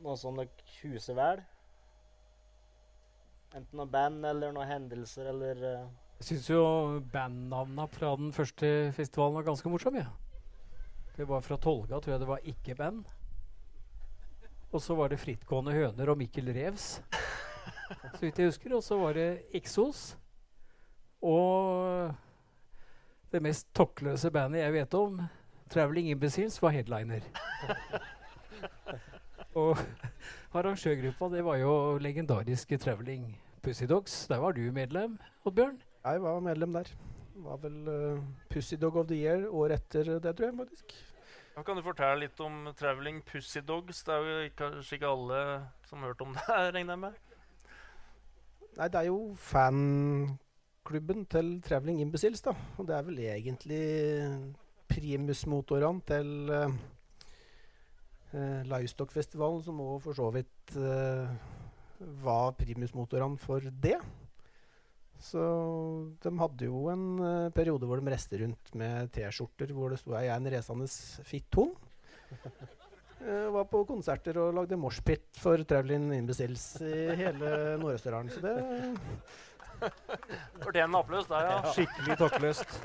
Noe 0.04 0.14
som 0.20 0.36
dere 0.38 0.52
huser 0.84 1.16
vel? 1.18 1.42
Enten 3.54 3.78
noe 3.78 3.90
band 3.90 4.26
eller 4.26 4.54
noen 4.54 4.70
hendelser 4.70 5.28
eller 5.30 5.60
uh. 5.62 5.90
Jeg 6.24 6.26
syns 6.30 6.48
jo 6.50 6.64
bandnavna 7.12 7.86
fra 7.92 8.14
den 8.18 8.32
første 8.34 8.68
festivalen 8.96 9.36
var 9.36 9.46
ganske 9.50 9.70
morsomme. 9.70 10.06
Ja. 10.06 10.14
Det 11.18 11.28
var 11.30 11.44
fra 11.46 11.58
Tolga, 11.62 12.00
tror 12.00 12.14
jeg 12.14 12.22
det 12.24 12.30
var 12.30 12.48
ikke 12.50 12.76
band. 12.80 13.04
Og 14.72 14.82
så 14.82 14.96
var 14.98 15.12
det 15.12 15.20
Frittgående 15.22 15.76
høner 15.76 16.10
og 16.10 16.18
Mikkel 16.18 16.50
Revs, 16.56 17.04
så 18.16 18.22
vidt 18.24 18.40
jeg 18.40 18.50
husker. 18.50 18.74
Og 18.74 18.82
så 18.88 18.98
var 18.98 19.20
det 19.20 19.28
Exos. 19.54 20.16
Og 21.22 22.10
det 23.30 23.44
mest 23.44 23.70
tokkløse 23.76 24.32
bandet 24.34 24.64
jeg 24.64 24.78
vet 24.80 24.98
om, 24.98 25.22
Traveling 25.70 26.10
Imbeciles, 26.10 26.58
var 26.62 26.74
headliner. 26.74 27.22
og 29.54 29.78
arrangørgruppa, 30.58 31.30
det 31.36 31.46
var 31.46 31.62
jo 31.62 31.98
legendariske 32.02 32.78
Traveling 32.78 33.43
Pussy 33.64 33.86
Dogs. 33.88 34.28
Der 34.28 34.42
var 34.44 34.52
du 34.52 34.62
medlem, 34.76 35.18
Oddbjørn. 35.46 35.78
Jeg 36.04 36.22
var 36.22 36.40
medlem 36.40 36.74
der. 36.74 36.90
Var 37.36 37.58
vel 37.58 37.88
uh, 37.88 38.24
Pussy 38.50 38.76
Dog 38.76 38.96
of 38.96 39.08
the 39.08 39.16
Year 39.16 39.48
året 39.48 39.80
etter 39.80 40.20
det, 40.20 40.36
tror 40.36 40.50
jeg 40.50 40.58
faktisk. 40.58 40.96
Da 41.56 41.64
kan 41.64 41.78
du 41.78 41.84
fortelle 41.86 42.26
litt 42.26 42.40
om 42.44 42.68
Traveling 42.76 43.22
Pussy 43.24 43.62
Dogs. 43.64 44.04
Det 44.04 44.14
er 44.14 44.28
jo 44.28 44.50
kanskje 44.58 44.98
ikke 44.98 45.14
alle 45.14 45.40
som 45.88 46.04
har 46.04 46.12
hørt 46.12 46.26
om 46.26 46.36
det, 46.36 46.44
regner 46.76 46.94
jeg 46.98 47.02
med. 47.06 47.22
Nei, 48.74 48.88
det 48.90 49.00
er 49.00 49.08
jo 49.08 49.18
fanklubben 49.40 51.26
til 51.32 51.56
Traveling 51.64 52.02
Imbeciles, 52.02 52.42
da. 52.44 52.56
Og 52.78 52.90
det 52.90 52.98
er 52.98 53.08
vel 53.08 53.24
egentlig 53.30 53.84
primusmotorene 54.92 56.04
til 56.10 56.52
uh, 56.52 56.68
Livestock-festivalen 58.68 59.64
som 59.64 59.80
òg 59.80 60.00
for 60.04 60.18
så 60.18 60.32
vidt 60.34 60.76
eh, 60.76 61.30
var 62.24 62.54
primusmotorene 62.60 63.40
for 63.42 63.64
det. 63.84 63.98
Så 65.24 65.40
de 66.24 66.32
hadde 66.40 66.68
jo 66.68 66.88
en 66.92 67.04
uh, 67.22 67.54
periode 67.56 67.88
hvor 67.88 68.02
de 68.02 68.12
reiste 68.12 68.40
rundt 68.42 68.74
med 68.76 69.12
T-skjorter 69.16 69.72
hvor 69.72 69.94
det 69.94 70.02
sto 70.02 70.12
'Jeg 70.12 70.28
er 70.28 70.36
en 70.36 70.52
reisende 70.52 70.88
fitthund'. 71.30 71.78
uh, 73.24 73.48
var 73.56 73.70
på 73.72 73.86
konserter 73.88 74.38
og 74.42 74.54
lagde 74.58 74.80
moshpit 74.80 75.30
for 75.40 75.64
Traveling 75.64 76.12
Imbeciles 76.18 76.82
i 76.82 77.16
hele 77.24 77.78
Nord-Østerdalen. 77.80 78.30
Så 78.30 78.44
det 78.44 78.58
Fortjener 80.64 80.88
en 80.88 80.96
applaus 80.96 81.28
der, 81.28 81.48
ja. 81.48 81.72
Skikkelig 81.72 82.18
tokkløst. 82.20 82.78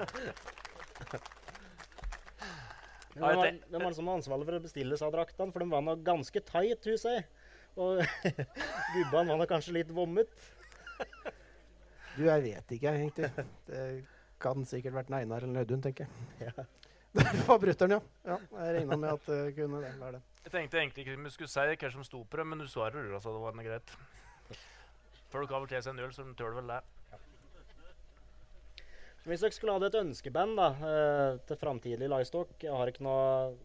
Men 3.19 3.23
Hvem 3.25 3.83
var, 3.83 3.91
det 3.91 3.97
som 3.97 4.09
hadde 4.09 4.19
ansvarlig 4.21 4.47
for 4.47 4.59
å 4.59 4.63
bestille 4.63 4.99
seg 4.99 5.13
draktene? 5.15 5.53
For 5.55 5.63
de 5.63 5.71
var 5.73 5.83
nå 5.85 5.95
ganske 6.07 6.43
tight, 6.47 6.87
huset. 6.87 7.27
Og 7.79 8.03
gubbene 8.95 9.33
var 9.33 9.43
da 9.43 9.49
kanskje 9.51 9.77
litt 9.79 9.91
vommet. 9.95 10.31
Du, 12.17 12.25
jeg 12.27 12.43
vet 12.43 12.75
ikke, 12.75 12.91
egentlig. 12.91 13.31
Det 13.69 13.83
kan 14.43 14.67
sikkert 14.67 14.97
vært 14.99 15.13
Einar 15.15 15.47
eller 15.47 15.63
Audun, 15.63 15.83
tenker 15.85 16.11
jeg. 16.43 16.53
Det 17.19 17.47
var 17.49 17.57
brutter'n, 17.59 17.95
ja. 17.97 17.99
ja. 18.29 18.37
Jeg 18.53 18.75
regna 18.77 18.97
med 19.01 19.15
at 19.15 19.25
det 19.27 19.55
kunne 19.57 19.79
det 19.81 19.95
være 19.99 20.19
det. 20.19 20.21
Jeg 20.45 20.53
tenkte 20.53 20.79
egentlig 20.79 21.05
ikke 21.07 21.23
vi 21.25 21.31
skulle 21.33 21.51
si 21.51 21.79
hva 21.81 21.91
som 21.95 22.05
sto 22.07 22.21
på 22.23 22.39
det, 22.39 22.45
men 22.47 22.61
du 22.61 22.67
svarer 22.69 22.99
røra, 23.01 23.19
så 23.23 23.33
det 23.33 23.41
var 23.43 23.57
greit. 23.65 23.95
Folk 25.33 25.51
har 25.53 25.65
vel 25.65 25.71
til 25.73 25.83
seg 25.83 25.95
en 25.95 26.05
øl, 26.05 26.13
så 26.15 26.27
de 26.27 26.37
tør 26.37 26.55
vel 26.61 26.71
det. 26.71 26.83
Hvis 29.29 29.43
dere 29.45 29.57
skulle 29.57 29.75
hatt 29.77 29.89
et 29.89 29.99
ønskeband 29.99 30.57
da, 30.57 30.69
eh, 30.89 31.41
til 31.49 31.59
framtidig 31.61 32.09
Livestock, 32.09 32.55
har 32.65 32.93
ikke 32.93 33.05
noe 33.05 33.57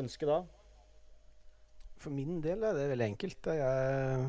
ønske 0.00 0.26
da? 0.26 0.40
For 2.02 2.10
min 2.14 2.40
del 2.44 2.64
er 2.66 2.74
det 2.76 2.88
veldig 2.92 3.06
enkelt. 3.12 3.48
Jeg, 3.54 4.28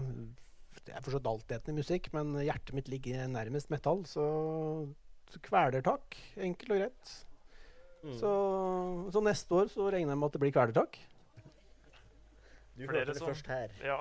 jeg 0.84 0.96
er 0.98 1.06
forstått 1.06 1.30
altetende 1.32 1.74
i 1.74 1.82
musikk, 1.82 2.10
men 2.14 2.34
hjertet 2.46 2.76
mitt 2.78 2.92
ligger 2.92 3.26
nærmest 3.32 3.72
metall, 3.74 4.04
så, 4.10 4.26
så 5.34 5.42
kvelertak. 5.48 6.18
Enkelt 6.38 6.76
og 6.76 6.82
greit. 6.84 7.14
Mm. 8.04 8.14
Så, 8.20 8.32
så 9.16 9.24
neste 9.24 9.58
år 9.62 9.72
så 9.72 9.88
regner 9.88 10.14
jeg 10.14 10.20
med 10.22 10.28
at 10.30 10.36
det 10.38 10.44
blir 10.44 10.54
kvelertak. 10.56 11.00
du 12.76 12.86
hørte 12.88 13.06
det 13.14 13.18
som- 13.18 13.30
først 13.32 13.48
her. 13.48 13.74
Ja. 13.84 14.00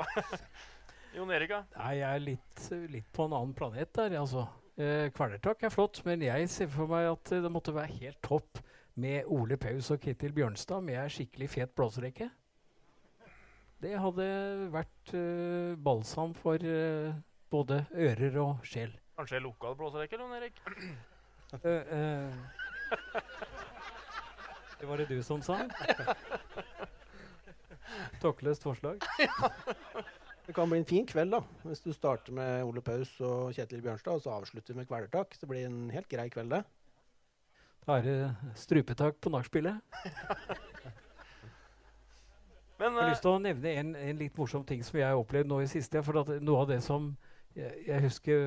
Jon 1.17 1.31
Erik. 1.31 1.53
Nei, 1.77 1.95
jeg 2.01 2.09
er 2.09 2.23
litt, 2.25 2.67
litt 2.89 3.09
på 3.13 3.27
en 3.29 3.35
annen 3.37 3.53
planet 3.57 3.91
der, 3.99 4.15
altså. 4.21 4.47
Eh, 4.81 5.11
Kvelertak 5.13 5.61
er 5.67 5.73
flott, 5.73 5.99
men 6.09 6.23
jeg 6.25 6.49
ser 6.49 6.71
for 6.73 6.89
meg 6.89 7.05
at 7.11 7.33
det 7.45 7.51
måtte 7.53 7.75
være 7.77 7.93
helt 8.01 8.21
topp 8.25 8.63
med 8.97 9.29
Ole 9.29 9.59
Paus 9.61 9.91
og 9.93 10.01
Ketil 10.01 10.33
Bjørnstad 10.37 10.81
med 10.85 10.97
ei 11.03 11.11
skikkelig 11.13 11.51
fet 11.53 11.75
blåserekke. 11.77 12.31
Det 13.83 13.97
hadde 13.99 14.27
vært 14.71 15.13
uh, 15.17 15.75
balsam 15.83 16.35
for 16.39 16.63
uh, 16.63 17.11
både 17.51 17.81
ører 17.91 18.37
og 18.39 18.67
sjel. 18.67 18.93
Kanskje 19.19 19.41
lokal 19.43 19.75
blåserekke, 19.79 20.21
Jon 20.21 20.37
Erik? 20.37 20.61
Eh, 21.53 21.69
eh, 21.69 22.33
det 24.81 24.87
var 24.89 25.03
det 25.03 25.09
du 25.11 25.19
som 25.27 25.43
sa? 25.45 25.59
Tokkløst 28.23 28.65
forslag. 28.65 29.03
Det 30.43 30.57
kan 30.57 30.67
bli 30.67 30.81
en 30.81 30.89
fin 30.89 31.05
kveld, 31.07 31.31
da. 31.31 31.39
Hvis 31.63 31.85
du 31.85 31.93
starter 31.95 32.35
med 32.35 32.65
Ole 32.67 32.83
Paus 32.83 33.13
og 33.23 33.53
Kjetil 33.55 33.79
Bjørnstad, 33.85 34.17
og 34.19 34.25
så 34.25 34.33
avslutter 34.35 34.75
med 34.75 34.89
kvelertak. 34.91 35.37
Så 35.37 35.45
det 35.45 35.51
blir 35.53 35.69
en 35.69 35.85
helt 35.95 36.09
grei 36.11 36.27
kveld, 36.35 36.51
det. 36.51 36.65
Da 37.87 38.01
er 38.01 38.09
det 38.09 38.17
strupetak 38.59 39.21
på 39.23 39.31
nachspielet. 39.31 39.79
Men 42.83 42.97
Jeg 42.97 43.03
har 43.03 43.07
eh, 43.07 43.13
lyst 43.13 43.23
til 43.23 43.31
å 43.31 43.43
nevne 43.43 43.75
en, 43.79 43.93
en 43.97 44.19
litt 44.19 44.39
morsom 44.39 44.65
ting 44.67 44.83
som 44.83 44.99
jeg 44.99 45.07
har 45.07 45.21
opplevd 45.21 45.51
nå 45.51 45.61
i 45.63 45.71
siste. 45.71 46.03
For 46.03 46.19
at 46.23 46.35
noe 46.43 46.65
av 46.65 46.73
det 46.73 46.81
som 46.83 47.13
jeg, 47.55 47.71
jeg 47.87 48.03
husker 48.09 48.43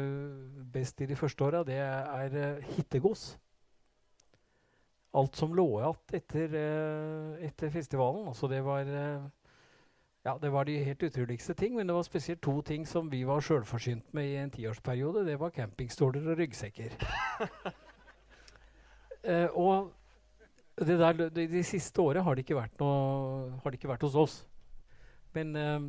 best 0.74 1.02
i 1.02 1.08
de 1.08 1.16
første 1.16 1.46
åra, 1.46 1.64
det 1.64 1.80
er 1.80 2.36
uh, 2.36 2.76
hittegods. 2.76 3.38
Alt 5.16 5.40
som 5.40 5.56
lå 5.56 5.66
igjen 5.80 6.20
etter, 6.20 6.60
uh, 6.60 7.40
etter 7.48 7.72
festivalen. 7.72 8.28
Altså 8.28 8.52
det 8.52 8.62
var 8.66 8.92
uh, 8.92 9.26
Ja, 10.26 10.36
det 10.42 10.52
var 10.52 10.66
de 10.66 10.80
helt 10.84 11.04
utroligste 11.06 11.54
ting, 11.54 11.76
men 11.78 11.88
det 11.88 11.96
var 11.96 12.04
spesielt 12.04 12.42
to 12.42 12.60
ting 12.66 12.88
som 12.90 13.12
vi 13.12 13.24
var 13.24 13.46
sjølforsynt 13.46 14.14
med 14.18 14.32
i 14.32 14.40
en 14.42 14.52
tiårsperiode. 14.52 15.24
Det 15.28 15.40
var 15.40 15.54
campingstoler 15.54 16.32
og 16.32 16.40
ryggsekker. 16.42 16.98
uh, 19.30 19.48
og 19.68 19.94
det 20.76 20.98
der, 21.00 21.30
de, 21.32 21.46
de 21.48 21.64
siste 21.64 22.02
året 22.04 22.24
har 22.26 22.36
det 22.36 22.44
ikke 22.44 22.58
vært 22.58 22.82
noe 22.82 23.54
Har 23.64 23.72
det 23.72 23.80
ikke 23.80 23.94
vært 23.94 24.04
hos 24.04 24.18
oss. 24.20 24.36
Men 25.36 25.56
eh, 25.60 25.86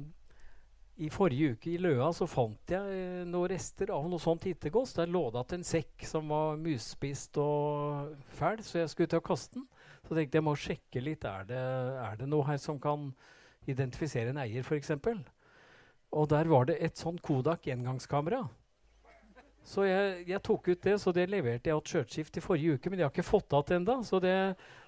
i 1.06 1.10
forrige 1.12 1.56
uke 1.56 1.72
i 1.74 1.80
Løa 1.82 2.08
så 2.16 2.28
fant 2.30 2.72
jeg 2.72 2.98
eh, 2.98 3.24
noen 3.28 3.50
rester 3.52 3.90
av 3.94 4.06
noe 4.08 4.22
sånt 4.22 4.46
hittegods. 4.48 4.94
Der 4.96 5.10
lå 5.10 5.26
det 5.34 5.42
igjen 5.42 5.60
en 5.60 5.66
sekk 5.68 6.06
som 6.08 6.30
var 6.32 6.60
musspist 6.60 7.36
og 7.42 8.14
fæl, 8.38 8.62
så 8.64 8.80
jeg 8.80 8.92
skulle 8.92 9.10
til 9.12 9.22
å 9.22 9.26
kaste 9.26 9.58
den. 9.58 9.66
Så 10.06 10.14
tenkte 10.14 10.38
jeg 10.38 10.46
må 10.46 10.54
sjekke 10.54 11.02
litt. 11.02 11.26
Er 11.26 11.48
det, 11.48 11.62
er 12.06 12.20
det 12.20 12.30
noe 12.30 12.46
her 12.46 12.60
som 12.62 12.78
kan 12.80 13.10
identifisere 13.66 14.30
en 14.30 14.40
eier, 14.44 14.62
f.eks.? 14.62 14.94
Og 16.16 16.30
der 16.30 16.48
var 16.48 16.70
det 16.70 16.78
et 16.80 16.96
sånn 16.96 17.18
Kodak 17.18 17.66
engangskamera. 17.74 18.44
Så 19.66 19.82
jeg, 19.82 20.20
jeg 20.28 20.38
tok 20.46 20.68
ut 20.70 20.82
det, 20.84 20.92
så 21.02 21.10
det 21.10 21.24
leverte 21.26 21.72
jeg 21.72 21.80
til 21.82 21.90
Churchskift 21.90 22.36
i 22.38 22.42
forrige 22.44 22.76
uke. 22.76 22.90
Men 22.90 23.00
jeg 23.00 23.08
har 23.08 23.14
ikke 23.14 23.26
fått 23.26 23.48
det 23.50 23.62
igjen 23.64 23.82
ennå, 23.82 23.96
så 24.06 24.20
det, 24.22 24.34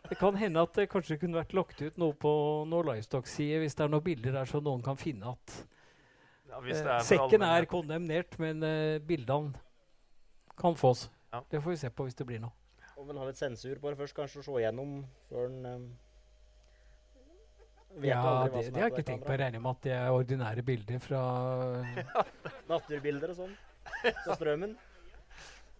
det 0.06 0.18
kan 0.20 0.38
hende 0.38 0.62
at 0.62 0.78
det 0.78 0.87
kanskje 0.92 1.18
kunne 1.18 1.40
vært 1.40 1.56
lagt 1.58 1.82
ut 1.82 1.99
noe 1.99 2.14
på 2.14 2.32
noe 2.70 2.87
Livestock-side 2.92 3.58
hvis 3.64 3.75
det 3.75 3.88
er 3.88 3.90
noen 3.90 4.06
bilder 4.06 4.38
der 4.38 4.50
så 4.50 4.62
noen 4.62 4.85
kan 4.87 5.00
finne 5.00 5.35
at 5.35 5.56
ja, 6.49 6.61
hvis 6.62 6.78
eh, 6.78 6.85
det 6.87 6.94
er 6.94 7.08
Sekken 7.11 7.44
er 7.44 7.66
kondemnert, 7.70 8.38
men 8.38 8.62
eh, 8.62 9.00
bildene 9.02 9.58
kan 10.58 10.78
fås. 10.78 11.08
Ja. 11.35 11.42
Det 11.50 11.61
får 11.64 11.75
vi 11.75 11.80
se 11.82 11.90
på 11.90 12.06
hvis 12.06 12.16
det 12.18 12.26
blir 12.30 12.42
noe. 12.47 12.54
Om 12.99 13.11
vel 13.11 13.18
har 13.18 13.28
litt 13.30 13.38
sensur 13.38 13.82
på 13.82 13.90
det 13.90 13.99
først, 13.99 14.14
kanskje, 14.14 14.40
og 14.40 14.47
se 14.47 14.61
igjennom 14.62 14.94
før 15.28 15.50
en 15.50 15.66
um, 15.66 15.88
vet 17.99 18.12
Ja, 18.12 18.23
aldri 18.23 18.54
hva 18.54 18.62
det, 18.62 18.64
som 18.64 18.75
det 18.75 18.78
er 18.78 18.85
har 18.85 18.88
jeg 18.88 18.97
ikke 18.97 19.11
tenkt 19.11 19.26
på. 19.26 19.35
Jeg 19.35 19.42
regner 19.42 19.62
med 19.66 19.75
at 19.75 19.87
det 19.87 19.94
er 19.99 20.18
ordinære 20.23 20.64
bilder 20.70 21.02
fra 21.02 21.23
Naturbilder 22.73 23.35
og 23.35 23.42
sånn. 23.42 23.58
På 24.26 24.37
strømmen. 24.38 24.76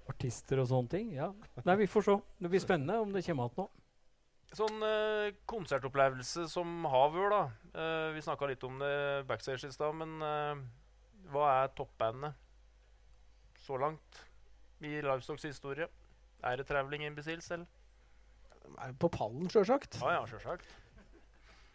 artister 0.09 0.63
og 0.63 0.69
sånne 0.71 0.89
ting. 0.95 1.11
Ja. 1.17 1.29
Nei, 1.67 1.77
vi 1.83 1.89
får 1.91 2.07
se. 2.07 2.17
Det 2.41 2.51
blir 2.53 2.63
spennende 2.65 2.97
om 3.03 3.13
det 3.13 3.25
kommer 3.27 3.51
igjen 3.51 3.61
nå. 3.61 3.69
Sånn 4.57 4.81
eh, 4.87 5.35
konsertopplevelse 5.51 6.47
som 6.49 6.87
har 6.89 7.11
vært, 7.13 7.35
da. 7.35 7.43
Eh, 7.77 8.07
vi 8.15 8.23
snakka 8.25 8.49
litt 8.49 8.63
om 8.65 8.79
det 8.81 8.95
backstage 9.29 9.69
i 9.69 9.75
stad, 9.75 9.93
men 10.01 10.15
eh, 10.25 10.63
hva 11.35 11.51
er 11.59 11.75
toppbandet 11.77 12.33
så 13.61 13.77
langt 13.77 14.23
i 14.81 14.95
Livestocks 15.05 15.45
historie? 15.45 15.91
Er 16.41 16.57
det 16.57 16.65
Traveling 16.71 17.05
Imbeciles, 17.05 17.51
eller? 17.53 17.69
De 18.65 18.73
er 18.87 18.97
på 19.01 19.11
pallen, 19.13 19.51
sjølsagt. 19.53 20.01
Ja, 20.01 20.17
ja, 20.17 20.25
sjølsagt. 20.31 20.65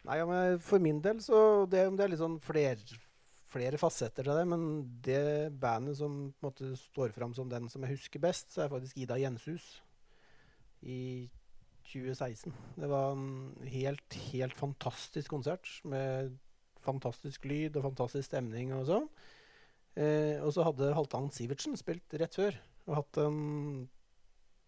Nei, 0.04 0.18
ja, 0.18 0.26
men 0.28 0.58
for 0.60 0.82
min 0.82 0.98
del 1.04 1.22
så 1.24 1.38
det, 1.70 1.86
det 1.96 2.04
er 2.04 2.10
litt 2.12 2.20
sånn 2.20 2.40
fler, 2.42 2.82
flere 3.54 3.78
fasetter 3.80 4.26
til 4.26 4.36
det. 4.38 4.44
Men 4.50 4.66
det 5.04 5.54
bandet 5.62 5.98
som 6.00 6.18
måte 6.44 6.74
står 6.78 7.14
fram 7.16 7.34
som 7.36 7.50
den 7.50 7.70
som 7.72 7.84
jeg 7.84 7.96
husker 7.96 8.22
best, 8.22 8.52
så 8.52 8.64
er 8.64 8.72
faktisk 8.74 8.98
Ida 9.00 9.18
Jenshus 9.22 9.78
i 10.82 11.30
2016. 11.88 12.52
Det 12.80 12.90
var 12.90 13.14
en 13.14 13.54
helt, 13.70 14.18
helt 14.32 14.58
fantastisk 14.58 15.32
konsert 15.32 15.70
med 15.88 16.34
fantastisk 16.84 17.46
lyd 17.48 17.78
og 17.78 17.86
fantastisk 17.88 18.28
stemning 18.28 18.74
og 18.76 18.86
sånn. 18.90 19.08
Eh, 19.94 20.42
og 20.42 20.50
så 20.52 20.66
hadde 20.66 20.92
Halvdan 20.96 21.30
Sivertsen 21.32 21.78
spilt 21.78 22.16
rett 22.18 22.36
før 22.36 22.56
og 22.84 22.96
hatt 22.98 23.18
en 23.22 23.38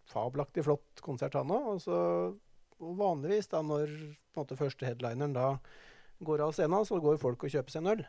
fabelaktig 0.07 0.63
flott 0.65 1.01
konsert, 1.05 1.35
han 1.37 1.51
òg. 1.53 1.73
Og 1.75 1.81
så 1.83 1.97
og 2.77 2.93
vanligvis, 2.97 3.49
da, 3.49 3.63
når 3.65 3.89
på 3.89 4.37
en 4.37 4.43
måte, 4.43 4.57
første 4.59 4.85
headlineren 4.85 5.33
da 5.33 5.55
går 6.25 6.43
av 6.45 6.53
scenen, 6.53 6.85
så 6.85 6.99
går 7.01 7.19
folk 7.21 7.45
og 7.45 7.53
kjøper 7.53 7.73
seg 7.73 7.83
en 7.83 7.93
øl. 7.95 8.03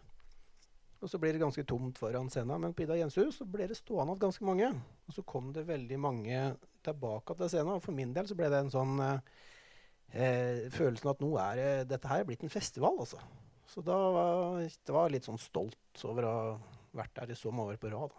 Og 0.98 1.10
så 1.10 1.18
blir 1.22 1.34
det 1.34 1.42
ganske 1.42 1.62
tomt 1.68 1.98
foran 2.00 2.30
scenen. 2.32 2.64
Men 2.64 2.74
på 2.74 2.82
Ida 2.82 2.96
Jenshus 2.98 3.38
så 3.38 3.46
ble 3.46 3.68
det 3.70 3.78
stående 3.78 4.12
igjen 4.12 4.22
ganske 4.24 4.46
mange. 4.48 4.70
Og 5.06 5.14
så 5.14 5.22
kom 5.22 5.52
det 5.54 5.68
veldig 5.68 5.98
mange 6.02 6.40
tilbake 6.86 7.36
til 7.38 7.52
scenen. 7.52 7.76
Og 7.76 7.84
for 7.84 7.94
min 7.94 8.14
del 8.16 8.26
så 8.30 8.36
ble 8.38 8.48
det 8.50 8.62
en 8.64 8.72
sånn 8.72 8.96
eh, 9.04 10.64
følelsen 10.74 11.12
at 11.12 11.22
nå 11.22 11.34
er 11.42 11.60
det, 11.60 11.68
dette 11.94 12.10
her 12.10 12.26
blitt 12.26 12.42
en 12.46 12.52
festival, 12.52 12.98
altså. 13.04 13.20
Så 13.68 13.84
da 13.84 13.94
var 13.94 14.62
jeg 14.64 15.12
litt 15.12 15.28
sånn 15.28 15.40
stolt 15.40 16.04
over 16.08 16.24
å 16.24 16.32
ha 16.32 16.56
vært 16.96 17.14
der 17.20 17.34
i 17.34 17.38
så 17.38 17.52
mange 17.52 17.76
år 17.76 17.82
på 17.82 17.92
rad. 17.92 18.16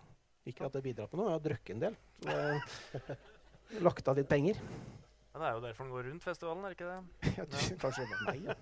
Ikke 0.47 0.67
at 0.69 0.77
det 0.77 0.85
bidrar 0.85 1.09
på 1.09 1.17
noe, 1.19 1.31
jeg 1.31 1.39
har 1.39 1.45
drukket 1.47 1.75
en 1.75 1.83
del. 1.87 1.99
Så 2.23 2.37
jeg 2.37 3.83
lagt 3.85 4.07
av 4.07 4.17
litt 4.17 4.29
penger. 4.29 4.61
Men 5.33 5.41
det 5.41 5.47
er 5.49 5.57
jo 5.57 5.63
derfor 5.65 5.85
den 5.85 5.93
går 5.93 6.07
rundt 6.09 6.25
festivalen, 6.25 6.65
er 6.65 6.73
det 6.73 6.77
ikke 6.77 6.89
det? 6.89 7.33
ja, 7.37 7.45
du, 7.45 7.57
kanskje 7.81 8.05
det 8.05 8.11
var 8.13 8.23
meg, 8.29 8.47
ja. 8.47 8.55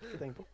Ikke 0.00 0.20
tenk 0.22 0.38
på. 0.38 0.46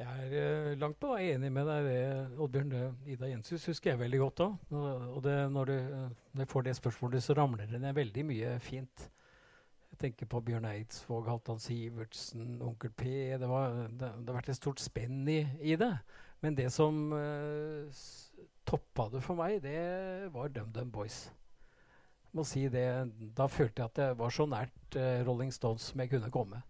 Jeg 0.00 0.26
er 0.30 0.34
eh, 0.40 0.78
langt 0.80 0.96
på 1.00 1.10
vei 1.12 1.34
enig 1.34 1.50
med 1.52 1.66
deg. 1.68 1.84
det, 1.84 2.40
Oddbjørn. 2.40 2.70
Det, 2.72 2.84
Ida 3.12 3.28
Jenshus 3.28 3.66
husker 3.68 3.92
jeg 3.92 4.00
veldig 4.00 4.20
godt 4.22 4.42
òg. 4.46 4.70
Og 4.72 5.18
det, 5.26 5.34
når 5.52 5.68
du, 5.68 5.74
når 6.32 6.44
jeg 6.46 6.52
får 6.52 6.64
det 6.66 6.76
spørsmålet, 6.78 7.24
så 7.24 7.36
ramler 7.36 7.68
det 7.68 7.80
ned 7.82 7.96
veldig 7.98 8.24
mye 8.30 8.54
fint. 8.64 9.10
Jeg 9.90 10.00
tenker 10.06 10.30
på 10.30 10.40
Bjørn 10.46 10.70
Eidsvåg, 10.70 11.28
Halvdan 11.28 11.60
Sivertsen, 11.60 12.62
Onkel 12.64 12.94
P. 12.96 13.10
Det, 13.36 13.48
var, 13.50 13.76
det, 13.90 13.98
det 14.00 14.32
har 14.32 14.38
vært 14.38 14.48
et 14.54 14.60
stort 14.60 14.80
spenn 14.80 15.28
i, 15.28 15.42
i 15.60 15.76
det. 15.76 15.92
Men 16.40 16.56
det 16.56 16.70
som 16.72 17.10
uh, 17.12 18.00
toppa 18.64 19.10
det 19.12 19.20
for 19.24 19.36
meg, 19.36 19.58
det 19.60 20.30
var 20.32 20.48
DumDum 20.54 20.88
Boys. 20.94 21.26
Jeg 22.30 22.38
må 22.38 22.46
si 22.46 22.64
det, 22.72 22.86
Da 23.36 23.50
følte 23.50 23.82
jeg 23.82 23.92
at 23.92 24.02
jeg 24.06 24.18
var 24.22 24.32
så 24.32 24.48
nært 24.48 24.96
uh, 24.96 25.20
Rolling 25.28 25.52
Stones 25.52 25.90
som 25.90 26.00
jeg 26.00 26.14
kunne 26.14 26.32
komme. 26.32 26.62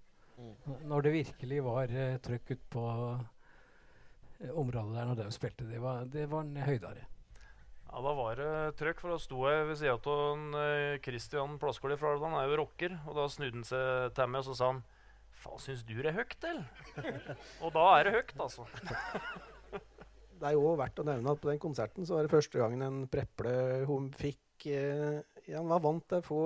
Når 0.89 1.07
det 1.07 1.13
virkelig 1.15 1.61
var 1.67 1.93
uh, 1.93 2.19
trøkk 2.25 2.55
ut 2.55 2.67
på 2.73 2.85
uh, 2.87 4.53
området 4.55 4.97
der 4.97 5.09
når 5.11 5.19
de 5.23 5.33
spilte. 5.35 5.69
Det 5.69 5.81
var, 5.83 6.05
det 6.09 6.29
var 6.31 6.47
en 6.47 6.63
høydare. 6.65 7.07
Ja, 7.91 8.01
Da 8.07 8.15
var 8.15 8.39
det 8.39 8.53
trøkk, 8.79 9.03
for 9.03 9.15
da 9.15 9.19
sto 9.19 9.43
jeg 9.49 9.67
ved 9.69 9.81
sida 9.81 9.97
av 9.99 10.47
uh, 10.55 10.97
Christian 11.05 11.59
Plasskål 11.61 11.99
fra 11.99 12.15
Alvdal. 12.15 12.33
Han 12.35 12.45
er 12.45 12.51
jo 12.53 12.63
rocker. 12.63 12.97
Og 13.11 13.19
da 13.19 13.29
snudde 13.29 13.61
han 13.61 13.69
seg 13.69 14.17
til 14.17 14.31
meg 14.33 14.45
og 14.45 14.51
så 14.51 14.57
sa 14.57 14.73
han 14.75 14.83
Faen, 15.41 15.61
syns 15.63 15.85
du 15.89 15.95
det 15.97 16.11
er 16.11 16.19
høyt, 16.19 16.43
eller? 16.45 16.67
og 17.65 17.71
da 17.73 17.85
er 17.97 18.07
det 18.07 18.13
høyt, 18.19 18.33
altså. 18.45 18.67
Det 20.41 20.49
er 20.49 20.57
jo 20.57 20.73
verdt 20.77 21.01
å 21.01 21.05
nevne 21.05 21.35
at 21.35 21.41
på 21.41 21.51
den 21.51 21.61
konserten 21.61 22.07
så 22.09 22.17
var 22.17 22.27
det 22.27 22.33
første 22.33 22.61
gangen 22.61 22.85
en 22.85 23.01
preple 23.13 23.53
hun 23.89 24.09
fikk 24.17 24.67
eh, 24.73 25.21
ja, 25.45 25.59
Han 25.59 25.69
var 25.69 25.83
vant 25.85 26.07
til 26.09 26.21
å 26.21 26.25
få 26.25 26.45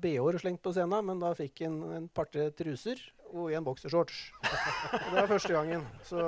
bh-er 0.00 0.38
slengt 0.40 0.62
på 0.64 0.72
scenen, 0.72 1.04
men 1.08 1.20
da 1.20 1.34
fikk 1.36 1.64
han 1.66 1.76
en 1.98 2.08
par-tre 2.12 2.48
truser 2.56 3.00
og 3.34 3.50
i 3.50 3.58
en 3.58 3.66
boksershorts. 3.66 4.18
Det 4.42 5.14
var 5.18 5.30
første 5.30 5.54
gangen. 5.54 5.84
Så 6.06 6.22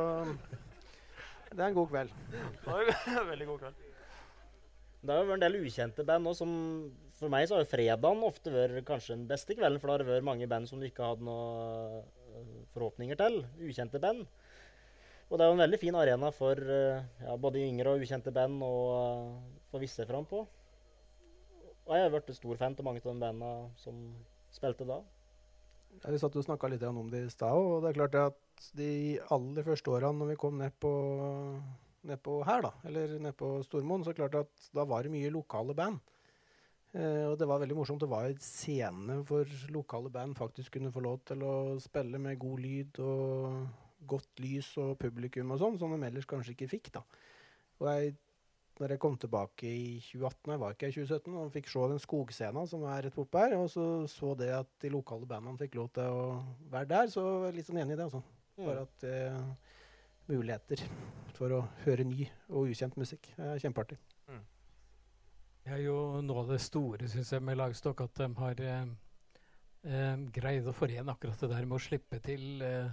det 1.52 1.60
er 1.60 1.68
en 1.70 1.76
god 1.78 1.90
kveld. 1.92 2.14
Det 2.30 2.66
var 2.66 2.94
en 3.22 3.28
veldig 3.30 3.50
god 3.52 3.60
kveld. 3.64 3.82
Det 5.06 5.14
har 5.14 5.22
jo 5.22 5.28
vært 5.28 5.38
en 5.38 5.44
del 5.44 5.60
ukjente 5.62 6.04
band 6.06 6.26
òg, 6.26 6.40
for 7.16 7.32
meg 7.32 7.46
så 7.46 7.56
har 7.56 7.62
jo 7.62 7.70
fredagen 7.70 8.24
ofte 8.26 8.50
vært 8.52 8.82
kanskje 8.88 9.14
den 9.14 9.28
beste 9.30 9.54
kvelden, 9.54 9.78
for 9.80 9.88
da 9.88 9.94
har 9.94 10.02
det 10.02 10.08
vært 10.08 10.26
mange 10.26 10.48
band 10.50 10.68
som 10.68 10.82
du 10.82 10.88
ikke 10.88 11.06
hadde 11.06 11.24
noen 11.24 12.00
øh, 12.02 12.56
forhåpninger 12.74 13.18
til. 13.20 13.38
Ukjente 13.62 14.02
band. 14.02 14.26
Og 15.30 15.38
det 15.38 15.44
er 15.44 15.50
jo 15.50 15.56
en 15.56 15.62
veldig 15.62 15.80
fin 15.80 15.98
arena 15.98 16.30
for 16.34 16.58
øh, 16.58 17.06
ja, 17.22 17.36
både 17.38 17.62
yngre 17.62 17.94
og 17.94 18.02
ukjente 18.02 18.34
band 18.34 18.62
å 18.66 18.74
øh, 18.96 19.30
få 19.70 19.82
vise 19.82 20.00
seg 20.00 20.10
fram 20.10 20.26
på. 20.28 20.42
Og 21.86 21.94
jeg 21.94 22.02
har 22.02 22.12
blitt 22.12 22.34
stor 22.34 22.58
fan 22.58 22.74
av 22.74 22.86
mange 22.88 22.98
av 22.98 23.06
de 23.06 23.14
bandene 23.14 23.52
som 23.78 24.02
spilte 24.54 24.88
da. 24.88 25.00
Vi 26.04 26.18
satt 26.20 26.36
og 26.36 26.44
snakka 26.44 26.68
litt 26.70 26.84
om 26.86 27.08
det 27.10 27.24
i 27.26 27.32
stad, 27.32 27.56
og 27.56 27.82
det 27.82 27.90
er 27.90 27.98
klart 28.00 28.18
at 28.20 28.68
de 28.76 28.90
aller 29.34 29.66
første 29.66 29.92
årene 29.92 30.20
når 30.20 30.32
vi 30.32 30.40
kom 30.40 30.58
ned 30.60 30.74
på, 30.82 30.92
ned 32.08 32.20
på 32.24 32.40
her, 32.46 32.66
da, 32.66 32.72
eller 32.88 33.16
ned 33.22 33.36
på 33.38 33.56
Stormoen, 33.66 34.04
så 34.04 34.14
klart 34.16 34.36
at 34.38 34.68
da 34.76 34.84
var 34.88 35.06
det 35.06 35.14
mye 35.14 35.32
lokale 35.34 35.76
band. 35.76 35.98
Eh, 36.96 37.24
og 37.28 37.36
det 37.40 37.48
var 37.48 37.60
veldig 37.60 37.76
morsomt. 37.76 38.00
Det 38.00 38.10
var 38.10 38.28
en 38.28 38.42
scene 38.42 39.18
hvor 39.28 39.48
lokale 39.74 40.12
band 40.12 40.36
faktisk 40.38 40.76
kunne 40.76 40.92
få 40.94 41.02
lov 41.04 41.20
til 41.28 41.42
å 41.44 41.54
spille 41.82 42.20
med 42.22 42.38
god 42.40 42.62
lyd 42.62 43.00
og 43.04 44.06
godt 44.06 44.44
lys 44.44 44.70
og 44.80 44.94
publikum 45.00 45.52
og 45.52 45.60
sånn, 45.60 45.78
som 45.80 45.92
de 45.92 46.06
ellers 46.06 46.28
kanskje 46.28 46.54
ikke 46.54 46.70
fikk. 46.76 46.92
da. 46.96 47.02
Og 47.82 47.90
jeg, 47.90 48.14
når 48.80 48.94
jeg 48.94 49.00
kom 49.02 49.14
tilbake 49.20 49.68
i 49.68 49.98
2018, 50.04 50.52
jeg 50.52 50.62
var 50.62 50.74
ikke 50.74 50.90
i 50.90 50.96
2017, 50.96 51.36
og 51.40 51.52
fikk 51.54 51.70
se 51.72 51.84
den 51.92 52.02
skogscenen 52.02 52.68
som 52.70 52.84
er 52.90 53.06
rett 53.06 53.16
bortpå 53.16 53.44
her, 53.44 53.56
og 53.58 53.70
så 53.72 53.86
så 54.10 54.34
det 54.38 54.50
at 54.56 54.72
de 54.82 54.92
lokale 54.92 55.28
bandene 55.28 55.60
fikk 55.60 55.78
lov 55.78 55.92
til 55.96 56.10
å 56.12 56.26
være 56.72 56.90
der, 56.92 57.12
så 57.12 57.24
jeg 57.46 57.56
litt 57.56 57.70
sånn 57.70 57.80
enig 57.84 57.96
i 57.96 58.00
det. 58.00 58.08
altså. 58.08 58.22
Bare 58.56 58.84
at 58.86 59.06
eh, 59.08 59.72
muligheter 60.30 60.84
for 61.36 61.52
å 61.52 61.64
høre 61.84 62.06
ny 62.08 62.28
og 62.48 62.70
ukjent 62.72 62.96
musikk 63.00 63.28
er 63.36 63.60
kjempeartig. 63.62 63.98
Det 65.66 65.74
er 65.74 65.80
jo 65.82 66.20
noe 66.22 66.44
av 66.44 66.50
det 66.52 66.60
store 66.62 67.08
synes 67.10 67.32
jeg, 67.34 67.42
med 67.42 67.58
Lagstokk, 67.58 68.04
at 68.04 68.20
de 68.20 68.26
har 68.38 68.60
eh, 68.62 68.90
eh, 69.82 70.20
greid 70.30 70.68
å 70.70 70.74
forene 70.76 71.10
akkurat 71.10 71.40
det 71.42 71.48
der 71.50 71.66
med 71.66 71.80
å 71.80 71.82
slippe 71.82 72.20
til 72.22 72.62
eh, 72.62 72.92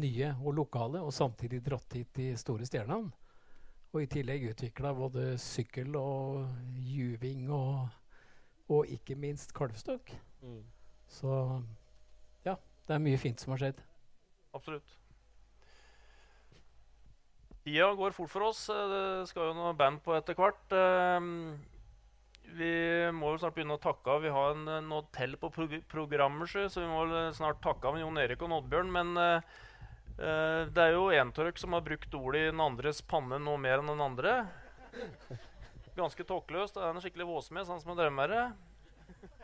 nye 0.00 0.30
og 0.40 0.54
lokale, 0.56 1.02
og 1.04 1.12
samtidig 1.12 1.60
dratt 1.66 1.98
hit 1.98 2.08
de 2.16 2.30
store 2.40 2.64
stjernene. 2.64 3.12
Og 3.90 4.04
i 4.04 4.06
tillegg 4.10 4.44
utvikla 4.52 4.92
både 4.94 5.32
sykkel 5.42 5.96
og 5.98 6.44
juving 6.86 7.48
og, 7.50 7.88
og 8.70 8.86
ikke 8.86 9.16
minst 9.18 9.50
kalvstokk. 9.56 10.12
Mm. 10.44 10.62
Så 11.10 11.32
ja, 12.46 12.54
det 12.86 12.94
er 12.94 13.02
mye 13.02 13.18
fint 13.18 13.42
som 13.42 13.56
har 13.56 13.64
skjedd. 13.64 13.80
Absolutt. 14.54 14.96
Tida 17.64 17.90
går 17.98 18.14
fort 18.16 18.30
for 18.32 18.46
oss. 18.48 18.62
Eh, 18.72 18.86
Det 18.94 19.28
skal 19.28 19.50
jo 19.50 19.58
noe 19.58 19.74
band 19.76 20.00
på 20.04 20.14
etter 20.16 20.38
hvert. 20.38 20.70
Ehm, 20.72 21.58
Vi 22.50 22.66
må 23.14 23.30
jo 23.30 23.38
snart 23.38 23.54
begynne 23.54 23.76
å 23.76 23.82
takke 23.82 24.10
av. 24.10 24.22
Vi 24.22 24.30
har 24.34 24.54
en, 24.56 24.66
eh, 24.68 24.80
noe 24.80 25.04
til 25.12 25.36
på 25.36 25.52
prog 25.54 25.70
programmet, 25.86 26.48
så 26.48 26.80
vi 26.80 26.88
må 26.90 27.32
snart 27.32 27.60
takke 27.62 27.86
av 27.86 27.98
Jon 27.98 28.18
Erik 28.18 28.42
og 28.42 28.50
Oddbjørn. 28.50 28.90
Men 28.90 29.16
eh, 29.16 29.36
eh, 29.36 29.42
det 30.16 30.82
er 30.82 30.96
jo 30.96 31.10
en 31.14 31.30
av 31.32 31.52
som 31.60 31.76
har 31.76 31.84
brukt 31.86 32.14
ordet 32.14 32.40
i 32.40 32.50
den 32.50 32.60
andres 32.60 33.00
panne 33.02 33.38
noe 33.40 33.60
mer 33.60 33.78
enn 33.80 33.92
den 33.92 34.02
andre. 34.04 34.34
Ganske 35.96 36.24
tåkeløst. 36.24 36.74
Det 36.74 36.82
er 36.82 36.94
en 36.94 37.04
skikkelig 37.04 37.28
våsmed, 37.28 37.66
sånn 37.68 37.80
som 37.82 37.92
har 37.92 38.02
drevet 38.02 38.18
med 38.18 38.34
det. 38.34 38.44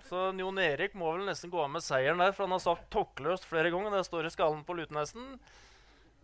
Så 0.06 0.28
Jon 0.38 0.58
Erik 0.62 0.94
må 0.94 1.10
vel 1.16 1.26
nesten 1.26 1.50
gå 1.50 1.58
av 1.62 1.70
med 1.72 1.84
seieren 1.84 2.20
der, 2.22 2.32
for 2.32 2.46
han 2.46 2.54
har 2.54 2.62
sagt 2.62 2.90
'tåkeløst' 2.92 3.48
flere 3.48 3.70
ganger. 3.74 3.90
Det 3.90 4.06
står 4.06 4.26
i 4.26 4.30
skallen 4.30 4.64
på 4.64 4.76
Lutenesten. 4.78 5.38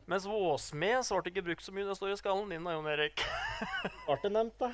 Mens 0.07 0.27
Våsmed 0.27 1.05
så 1.07 1.17
ble 1.17 1.25
det 1.25 1.33
ikke 1.33 1.47
brukt 1.51 1.65
så 1.65 1.75
mye. 1.75 1.87
Det 1.87 1.97
står 1.97 2.13
i 2.13 2.19
skallen 2.21 2.51
din, 2.51 2.65
da, 2.65 2.75
Jon 2.77 2.91
Erik. 2.91 3.23
Ble 4.07 4.19
det 4.23 4.33
nevnt, 4.35 4.59
da? 4.59 4.73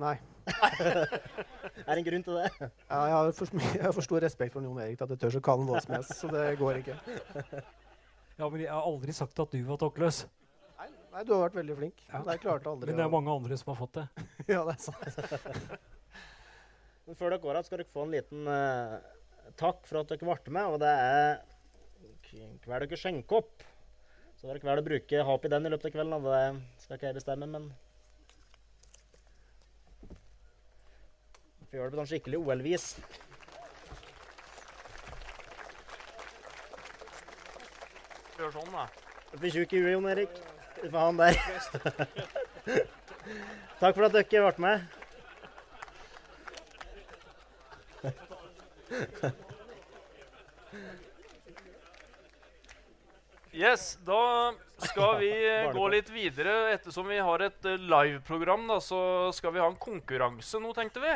Nei. 0.00 0.16
Er 1.84 1.94
det 1.94 2.00
en 2.00 2.06
grunn 2.08 2.24
til 2.26 2.36
det? 2.40 2.50
Ja, 2.60 2.98
jeg, 3.08 3.14
har 3.14 3.32
for, 3.32 3.46
jeg 3.76 3.84
har 3.84 3.94
for 3.96 4.04
stor 4.04 4.24
respekt 4.24 4.56
for 4.56 4.64
Jon 4.64 4.80
Erik 4.80 4.98
til 4.98 5.06
at 5.06 5.14
jeg 5.14 5.22
tør 5.22 5.40
å 5.40 5.44
kalle 5.44 5.64
ham 5.64 5.72
Våsmes, 5.72 6.12
så 6.18 6.30
det 6.32 6.44
går 6.60 6.82
ikke. 6.82 6.98
Ja, 8.36 8.48
men 8.48 8.60
jeg 8.64 8.70
har 8.72 8.82
aldri 8.82 9.14
sagt 9.14 9.38
at 9.38 9.52
du 9.54 9.60
var 9.68 9.78
tåkeløs. 9.78 10.24
Nei, 10.80 10.88
nei, 11.12 11.22
du 11.22 11.34
har 11.36 11.44
vært 11.44 11.58
veldig 11.60 11.76
flink. 11.78 12.06
Ja. 12.10 12.22
Det 12.26 12.38
klarte 12.42 12.70
aldri 12.72 12.90
Men 12.90 12.98
det 12.98 13.04
er 13.06 13.12
mange 13.12 13.34
andre 13.34 13.58
som 13.60 13.70
har 13.72 13.78
fått 13.78 14.00
det. 14.00 14.06
Ja, 14.54 14.64
det 14.66 14.74
er 14.74 14.82
sant. 14.82 15.80
Men 17.04 17.18
før 17.20 17.34
dere 17.34 17.42
går 17.44 17.60
av, 17.60 17.66
skal 17.66 17.80
dere 17.80 17.92
få 17.92 18.06
en 18.06 18.14
liten 18.16 18.48
uh, 18.48 18.96
takk 19.60 19.84
for 19.86 20.00
at 20.00 20.10
dere 20.10 20.24
ble 20.24 20.56
med. 20.56 20.72
Og 20.72 20.80
det 20.82 20.90
er 20.90 21.42
hver 22.64 22.82
dere 22.82 22.98
skjenker 22.98 23.42
opp. 23.42 23.64
Så 24.34 24.48
dere 24.48 24.58
velger 24.58 24.82
å 24.82 24.88
bruke 24.88 25.24
ha 25.28 25.38
oppi 25.38 25.50
den 25.52 25.68
i 25.68 25.72
løpet 25.72 25.92
av 25.92 25.94
kvelden. 25.94 26.26
Det 26.26 26.82
skal 26.82 26.98
ikke 26.98 27.10
jeg 27.12 27.18
bestemme, 27.20 27.48
men 27.48 27.70
Vi 31.74 31.78
gjør 31.80 31.90
det 31.90 31.96
på 31.96 31.98
sånn 31.98 32.10
skikkelig 32.12 32.38
OL-vis. 32.38 32.84
Gjør 38.34 38.50
sånn, 38.50 38.66
da. 38.74 38.88
Du 39.30 39.38
blir 39.38 39.52
tjukk 39.54 39.70
i 39.76 39.80
huet, 39.84 39.92
Jon 39.94 40.08
Erik. 40.10 40.34
Får 40.82 40.98
han 40.98 41.18
der. 41.20 41.34
Takk 43.80 43.94
for 43.94 44.04
at 44.08 44.14
dere 44.16 44.50
ble 44.50 44.62
med. 44.64 44.78
Yes, 53.54 53.94
da 54.02 54.50
skal 54.82 55.20
vi 55.20 55.30
eh, 55.30 55.70
gå 55.70 55.86
litt 55.94 56.10
videre. 56.10 56.74
Ettersom 56.74 57.06
vi 57.06 57.22
har 57.22 57.38
et 57.46 57.64
eh, 57.70 57.78
liveprogram, 57.78 58.66
så 58.82 59.30
skal 59.36 59.54
vi 59.54 59.62
ha 59.62 59.68
en 59.70 59.78
konkurranse 59.78 60.58
nå, 60.58 60.74
tenkte 60.74 60.98
vi. 61.04 61.14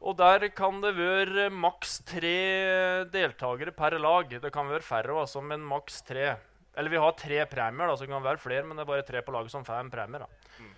Og 0.00 0.16
der 0.16 0.46
kan 0.56 0.78
det 0.80 0.94
være 0.96 1.50
maks 1.52 1.98
tre 2.08 2.36
deltakere 3.12 3.72
per 3.76 3.98
lag. 4.00 4.30
Det 4.32 4.52
kan 4.52 4.70
være 4.70 4.84
færre, 4.84 5.18
altså, 5.20 5.42
men 5.44 5.60
maks 5.60 6.00
tre. 6.08 6.38
Eller 6.76 6.92
vi 6.92 7.00
har 7.02 7.12
tre 7.18 7.42
premier, 7.50 7.90
da, 7.90 7.96
så 7.96 8.06
det 8.06 8.12
kan 8.14 8.24
være 8.24 8.40
flere, 8.40 8.64
men 8.64 8.78
det 8.78 8.86
er 8.86 8.88
bare 8.88 9.04
tre 9.04 9.20
på 9.26 9.34
laget 9.34 9.52
som 9.52 9.66
får 9.66 9.82
en 9.82 9.90
premie. 9.92 10.22
da. 10.22 10.70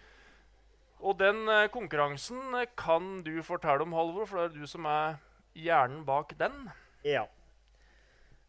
Og 1.03 1.19
den 1.19 1.45
eh, 1.51 1.69
konkurransen 1.71 2.55
eh, 2.55 2.71
kan 2.79 3.21
du 3.27 3.35
fortelle 3.47 3.83
om, 3.83 3.95
Halvor, 3.95 4.27
for 4.27 4.39
det 4.41 4.45
er 4.51 4.63
du 4.63 4.71
som 4.71 4.87
er 4.91 5.17
hjernen 5.59 6.03
bak 6.07 6.35
den. 6.39 6.69
Ja. 7.07 7.27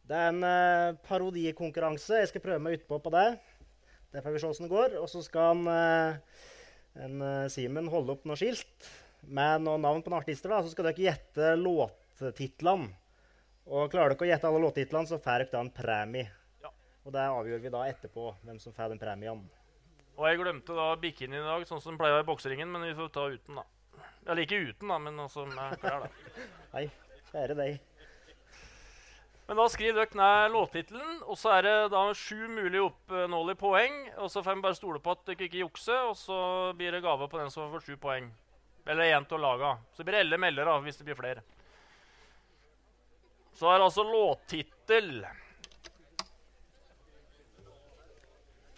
Det 0.09 0.17
er 0.19 0.33
en 0.33 0.43
uh, 0.43 0.97
parodikonkurranse. 1.07 2.19
Jeg 2.19 2.29
skal 2.29 2.43
prøve 2.43 2.59
meg 2.59 2.81
utpå 2.81 2.97
på 2.99 3.13
det. 3.13 3.27
Det 4.11 4.21
får 4.21 4.35
vi 4.35 4.41
se 4.41 4.49
åssen 4.49 4.67
det 4.67 4.73
går. 4.73 4.97
Og 4.99 5.07
så 5.09 5.21
skal 5.23 5.55
en, 5.55 5.69
uh, 5.69 6.49
en, 7.05 7.21
uh, 7.23 7.47
Simen 7.51 7.87
holde 7.91 8.17
opp 8.17 8.27
noe 8.27 8.37
skilt 8.37 8.89
med 9.27 9.63
noen 9.63 9.81
navn 9.83 10.03
på 10.03 10.11
noen 10.11 10.21
artister. 10.21 10.49
da, 10.49 10.61
Så 10.63 10.73
skal 10.73 10.89
dere 10.89 11.07
gjette 11.07 11.55
låttitlene. 11.59 12.91
Og 13.65 13.91
klarer 13.91 14.11
dere 14.11 14.25
å 14.25 14.31
gjette 14.31 14.47
alle 14.49 14.63
låttitlene, 14.63 15.07
så 15.07 15.19
får 15.23 15.45
dere 15.45 15.51
da 15.53 15.61
en 15.63 15.71
premie. 15.71 16.31
Ja. 16.63 16.71
Og 17.05 17.13
det 17.15 17.27
avgjør 17.31 17.61
vi 17.63 17.71
da 17.71 17.85
etterpå, 17.87 18.33
hvem 18.43 18.59
som 18.59 18.75
får 18.75 18.91
den 18.91 18.99
premien. 18.99 19.45
Og 20.17 20.27
jeg 20.27 20.41
glemte 20.41 20.75
da 20.77 20.89
bikinien 20.99 21.41
i 21.41 21.47
dag, 21.47 21.63
sånn 21.65 21.81
som 21.81 21.93
den 21.93 22.01
pleier 22.01 22.21
i 22.21 22.27
bokseringen, 22.27 22.69
men 22.69 22.83
vi 22.85 22.97
får 22.97 23.09
ta 23.15 23.29
uten, 23.31 23.61
da. 23.61 23.63
Eller 24.27 24.43
ikke 24.43 24.59
uten, 24.67 24.91
da, 24.91 24.99
men 24.99 25.23
altså 25.23 25.47
med 25.47 25.79
klær, 25.81 26.05
da. 26.05 26.43
Hei, 26.75 26.85
kjære 27.31 27.57
deg. 27.57 27.81
Men 29.47 29.59
da 29.59 29.65
skriver 29.71 30.05
dere 30.05 30.19
ned 30.19 30.53
låttittelen, 30.53 31.17
og 31.27 31.39
så 31.39 31.57
er 31.57 31.65
det 31.65 31.73
da 31.91 32.03
sju 32.15 32.45
mulige 32.47 32.85
oppnåelige 32.85 33.59
poeng. 33.59 33.97
Og 34.23 34.31
så 34.31 34.43
får 34.43 34.55
vi 34.55 34.63
bare 34.63 34.77
stole 34.77 35.01
på 35.03 35.15
at 35.15 35.25
dere 35.27 35.47
ikke 35.49 35.63
jukser, 35.65 36.05
og 36.11 36.15
så 36.19 36.37
blir 36.79 36.95
det 36.95 37.03
gave 37.03 37.27
på 37.31 37.41
den 37.41 37.51
som 37.51 37.71
får 37.73 37.83
sju 37.87 37.97
poeng. 37.99 38.29
Eller 38.85 39.15
én 39.15 39.25
å 39.29 39.39
lage. 39.39 39.71
Så 39.95 40.03
blir 40.03 40.17
det 40.17 40.25
elle 40.25 40.39
melder 40.41 40.67
da, 40.67 40.77
hvis 40.83 40.99
det 40.99 41.07
blir 41.07 41.19
flere. 41.19 41.43
Så 43.53 43.69
er 43.69 43.79
det 43.79 43.87
altså 43.87 44.03
låttittel. 44.07 45.11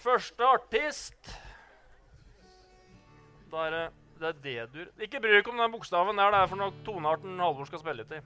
Første 0.05 0.45
artist 0.45 1.31
Da 3.49 3.63
er 3.65 3.71
det 3.73 3.85
det 4.15 4.29
er 4.29 4.37
D-dur. 4.39 4.91
Ikke 5.03 5.19
bry 5.19 5.33
deg 5.33 5.47
om 5.51 5.57
den 5.59 5.73
bokstaven 5.73 6.15
der. 6.15 6.31
Det 6.31 6.39
er 6.39 6.47
for 6.47 6.61
noe 6.61 6.71
tonearten 6.87 7.41
Halvor 7.43 7.67
skal 7.67 7.81
spille 7.81 8.05
til. 8.07 8.21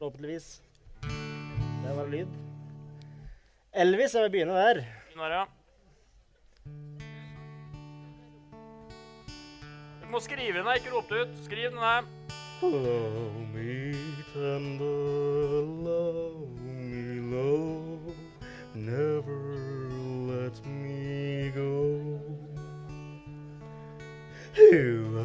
Forhåpentligvis. 0.00 0.48
Det 1.04 1.94
var 1.94 2.10
lyd. 2.10 2.32
Elvis, 3.78 4.16
jeg 4.16 4.26
vil 4.26 4.34
begynne 4.34 4.58
der. 4.58 4.82
Begynner, 5.12 5.36
ja. 5.36 5.44
Må 10.10 10.20
skrive 10.20 10.58
den 10.58 10.64
her, 10.64 10.74
ikke 10.74 10.94
rop 10.94 11.08
det 11.08 11.20
ut. 11.20 11.28
Skriv 11.44 11.70
den 11.70 11.78
her. 11.78 12.02
Love 12.62 13.46
me 13.54 13.94
tender, 14.32 15.62
love 15.84 16.48
me 16.58 17.20
love, 17.30 18.14
never 18.74 19.38
let 20.32 20.66
me 20.66 21.52
go. 21.54 22.18
You 24.56 25.18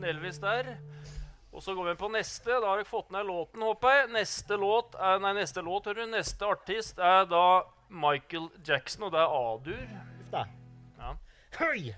bare 0.00 0.08
bryte 0.08 0.08
en 0.08 0.16
Elvis 0.16 0.38
der. 0.38 0.76
Og 1.52 1.62
så 1.62 1.74
går 1.74 1.84
vi 1.90 1.94
på 1.94 2.08
neste. 2.08 2.50
Da 2.50 2.66
har 2.68 2.76
dere 2.76 2.84
fått 2.84 3.10
ned 3.10 3.26
låten, 3.26 3.62
håper 3.62 3.88
jeg. 3.88 4.10
Neste 4.12 4.56
låt 4.56 4.94
er, 4.94 5.18
nei, 5.20 5.34
neste 5.34 5.60
låt, 5.62 5.86
hører 5.86 6.06
du. 6.06 6.10
Neste 6.10 6.46
artist 6.46 6.98
er 6.98 7.26
da 7.26 7.62
Michael 7.90 8.48
Jackson, 8.66 9.04
og 9.04 9.12
det 9.12 9.20
er 9.20 9.26
A-dur. 9.26 9.88
Ja. 10.32 10.44
Høy! 11.58 11.94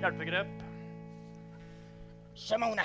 Hjelpegrep. 0.00 0.62
Simone. 2.34 2.82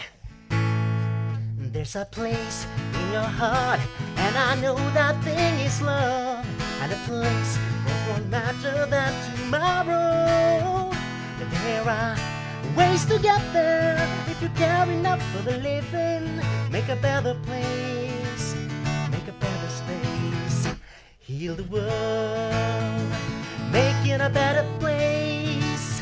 There's 1.71 1.95
a 1.95 2.05
place 2.05 2.67
in 2.93 3.13
your 3.13 3.23
heart, 3.23 3.79
and 4.17 4.37
I 4.37 4.55
know 4.61 4.75
that 4.93 5.15
thing 5.23 5.59
is 5.65 5.81
love. 5.81 6.45
And 6.81 6.91
a 6.91 6.97
place 7.07 7.57
won't 8.07 8.29
matter 8.29 8.85
than 8.85 9.13
tomorrow. 9.25 10.91
There 11.39 11.89
are 11.89 12.36
ways 12.77 13.05
to 13.05 13.17
get 13.19 13.41
there 13.53 13.97
if 14.31 14.41
you 14.41 14.49
care 14.55 14.89
enough 14.91 15.21
for 15.33 15.41
the 15.49 15.57
living. 15.57 16.27
Make 16.71 16.89
a 16.89 16.95
better 16.95 17.35
place, 17.47 18.55
make 19.11 19.27
a 19.27 19.37
better 19.43 19.69
space. 19.81 20.59
Heal 21.19 21.55
the 21.55 21.67
world, 21.75 23.11
making 23.71 24.21
a 24.21 24.29
better 24.29 24.65
place 24.79 26.01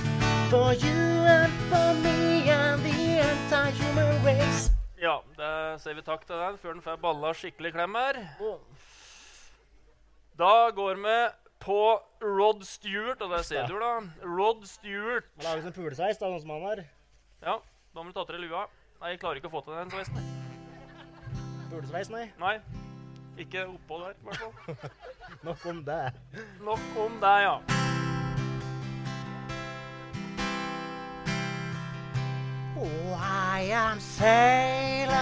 for 0.52 0.74
you 0.74 1.02
and 1.38 1.54
for 1.72 1.90
me 2.04 2.50
and 2.50 2.84
the 2.84 3.00
entire 3.30 3.72
human 3.72 4.12
race. 4.26 4.70
Ja, 5.00 5.22
da 5.38 5.78
sier 5.80 5.96
vi 5.96 6.04
takk 6.04 6.28
til 6.28 6.36
den 6.36 6.58
før 6.58 6.74
den 6.74 6.84
får 6.84 7.00
balla 7.02 7.34
skikkelig 7.34 7.72
klem 7.76 7.96
her. 7.96 8.22
Da 10.40 10.54
går 10.76 10.96
vi 11.00 11.18
på 11.66 12.00
Rod 12.22 12.64
Stewart, 12.64 13.22
og 13.22 13.30
der 13.30 13.42
ser 13.42 13.68
du, 13.68 13.80
da. 13.82 14.00
Rod 14.24 14.66
Stewart. 14.70 15.24
Han 15.38 15.48
lager 15.48 15.66
sånn 15.66 15.76
fuglesveis, 15.76 16.20
da, 16.22 16.30
noen 16.30 16.44
som 16.44 16.54
han 16.54 16.66
har. 16.70 16.82
Ja, 17.42 17.56
da 17.96 18.04
må 18.04 18.12
du 18.12 18.18
ta 18.18 18.26
til 18.28 18.38
deg 18.38 18.46
lua. 18.50 18.68
Nei, 19.02 19.16
jeg 19.16 19.22
klarer 19.24 19.42
ikke 19.42 19.50
å 19.50 19.56
få 19.56 19.64
til 19.66 19.78
den 19.80 19.94
sveisen. 19.94 20.16
Pulesveis, 21.72 22.12
nei. 22.14 22.28
Nei. 22.42 22.60
Ikke 23.42 23.66
oppå 23.68 24.00
der, 24.04 24.14
i 24.14 24.30
hvert 24.30 24.40
fall. 24.46 24.54
Nok 25.48 25.66
om 25.72 25.82
det. 25.88 26.04
Nok 26.64 27.02
om 27.06 27.18
det, 27.24 27.36
ja. 27.48 27.58
Oh, 32.76 33.16
I 33.16 33.72
am 33.72 34.00
sailing. 34.00 35.16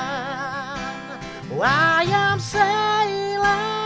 Oh, 1.53 1.63
I 1.63 2.03
am 2.09 2.39
sailing. 2.39 3.82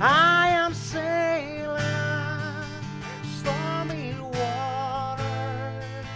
I 0.00 0.50
am 0.50 0.74
sailing. 0.74 1.76
Stormy 3.40 4.14
waters. 4.20 6.06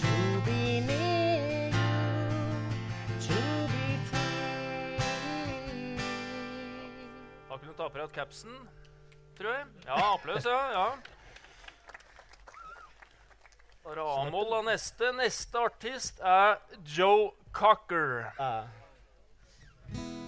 To 0.00 0.40
be 0.44 0.80
near 0.80 1.68
you. 1.68 1.76
To 3.20 3.68
be 3.70 3.98
free. 4.10 4.98
Da 7.48 7.56
kunne 7.56 7.70
du 7.70 7.76
ta 7.78 7.88
på 7.88 7.98
deg 7.98 8.10
capsen, 8.18 8.50
tror 9.38 9.52
jeg. 9.60 9.66
Ja, 9.86 9.94
applaus, 10.14 10.44
ja. 10.44 10.70
ja. 10.74 10.98
Er 13.94 14.02
av 14.02 14.64
neste. 14.66 15.12
Neste 15.14 15.58
artist 15.70 16.18
er 16.18 16.58
Joe 16.82 17.30
Cocker. 17.52 18.32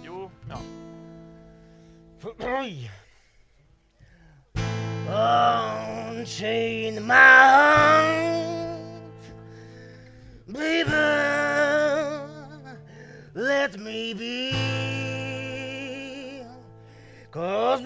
Jo, 0.05 0.31
ja. 0.47 0.86
Unchain 5.09 7.05
my 7.05 7.15
heart, 7.15 8.79
baby. 10.51 10.91
Let 13.35 13.79
me 13.79 14.13
be. 14.15 14.51
Cause 17.29 17.81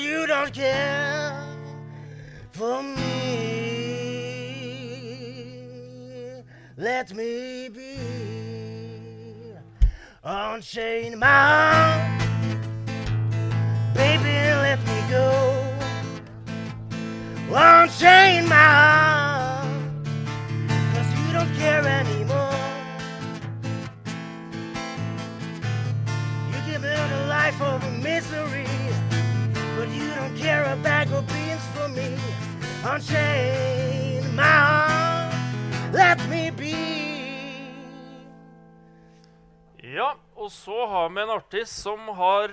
you 0.00 0.26
don't 0.26 0.52
care 0.52 1.32
for 2.50 2.82
me. 2.82 2.96
Let 6.76 7.14
me 7.14 7.68
be. 7.68 7.98
Unchain 10.24 11.18
my 11.20 11.26
heart. 11.26 12.15
Unchain 17.58 18.46
my 18.50 18.54
heart, 18.54 19.64
cause 20.92 21.10
you 21.18 21.32
don't 21.32 21.54
care 21.56 21.86
anymore. 22.00 22.52
You 26.50 26.58
give 26.70 26.82
me 26.82 26.88
a 26.88 27.26
life 27.28 27.58
of 27.62 27.80
misery, 28.02 28.68
but 29.74 29.88
you 29.88 30.06
don't 30.16 30.36
care 30.36 30.64
a 30.64 30.76
bag 30.76 31.10
of 31.12 31.26
beans 31.28 31.64
for 31.74 31.88
me. 31.88 32.18
Unchain 32.84 34.34
my 34.34 34.42
heart, 34.42 35.34
let 35.94 36.18
me 36.28 36.50
be. 36.50 36.76
Ja, 39.82 40.12
og 40.36 40.50
så 40.50 40.86
har 40.86 41.08
vi 41.08 41.20
en 41.22 41.30
artist 41.30 41.82
som 41.82 41.98
har 42.08 42.50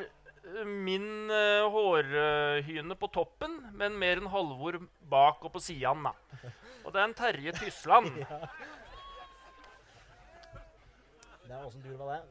min 0.66 1.32
uh, 1.32 1.70
hårhyne 1.74 2.96
på 3.00 3.10
toppen, 3.14 3.58
men 3.74 3.98
mer 4.00 4.22
enn 4.22 4.30
Halvor 4.32 4.80
bak 5.10 5.44
og 5.44 5.54
på 5.56 5.62
sidene. 5.64 6.14
Og 6.84 6.94
det 6.94 7.02
er 7.02 7.08
en 7.08 7.18
Terje 7.18 7.56
Tysland. 7.58 8.14
Det 11.44 11.52
er 11.52 11.66
åssen 11.68 11.82
dur 11.84 11.98
var 12.00 12.14
det? 12.16 12.22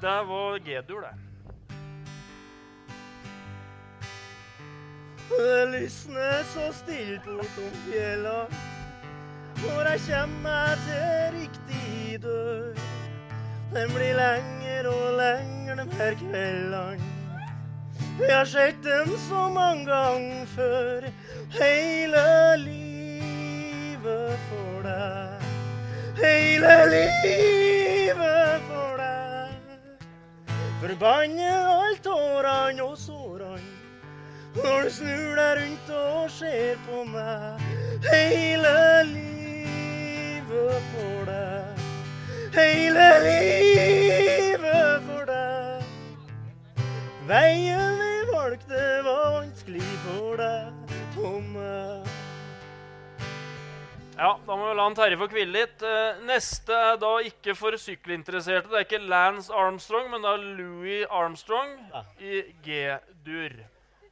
Det 0.00 0.12
var 0.28 0.58
G-dur, 0.64 1.00
det. 1.02 1.10
Det 5.30 5.68
lysner 5.72 6.42
så 6.54 6.70
stilt 6.72 7.26
bortom 7.26 7.74
fjella 7.84 8.38
når 9.60 9.90
jeg 9.90 10.00
kommer 10.06 10.80
til 10.86 11.36
riktig 11.36 12.22
dør. 12.22 12.74
Den 13.74 13.92
blir 13.94 14.14
lenger 14.16 14.88
og 14.88 15.16
lenger 15.20 15.74
de 15.74 15.90
her 15.98 16.14
kveldene. 16.24 17.19
Jeg 18.20 18.36
har 18.36 18.44
sett 18.44 18.82
dem 18.84 19.08
så 19.28 19.48
mange 19.48 19.86
ganger 19.86 20.46
før. 20.46 21.04
Hele 21.56 22.56
livet 22.60 24.38
for 24.50 24.82
deg. 24.84 25.44
Hele 26.20 26.74
livet 26.92 28.66
for 28.68 29.00
deg. 29.00 29.54
Forbanne 30.82 31.48
alt 31.72 32.02
tårene 32.04 32.82
og 32.84 32.98
sårene. 32.98 33.70
Når 34.54 34.82
du 34.82 34.90
snur 34.90 35.34
deg 35.38 35.60
rundt 35.62 35.92
og 35.96 36.30
ser 36.34 36.76
på 36.88 37.04
meg. 37.08 37.62
Hele 38.10 38.74
livet 39.14 40.90
for 40.92 41.30
deg. 41.30 41.86
Hele 42.58 43.08
livet 43.24 45.08
for 45.08 45.24
deg. 45.32 45.88
Veien 47.30 47.89
for 50.30 50.38
deg 50.38 51.46
meg. 51.50 52.10
Ja, 54.20 54.34
da 54.44 54.56
må 54.58 54.66
vi 54.68 54.74
la 54.76 54.84
han 54.84 54.94
Terje 54.98 55.16
få 55.16 55.26
hvile 55.32 55.54
litt. 55.54 55.82
Eh, 55.86 56.18
neste 56.28 56.76
er 56.76 56.98
da 57.00 57.14
ikke 57.24 57.54
for 57.56 57.72
sykkelinteresserte. 57.80 58.68
Det 58.68 58.76
er 58.76 58.84
ikke 58.84 59.00
Lance 59.08 59.48
Armstrong, 59.56 60.10
men 60.12 60.20
det 60.22 60.30
er 60.34 60.44
Louis 60.58 61.06
Armstrong 61.08 61.72
Ja. 61.88 62.02
i 62.20 62.42
G-dur. 62.66 63.56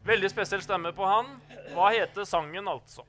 Veldig 0.09 0.31
spesiell 0.33 0.63
stemme 0.65 0.95
på 0.97 1.05
han. 1.07 1.29
Hva 1.75 1.91
heter 1.93 2.25
sangen, 2.25 2.65
altså? 2.73 3.05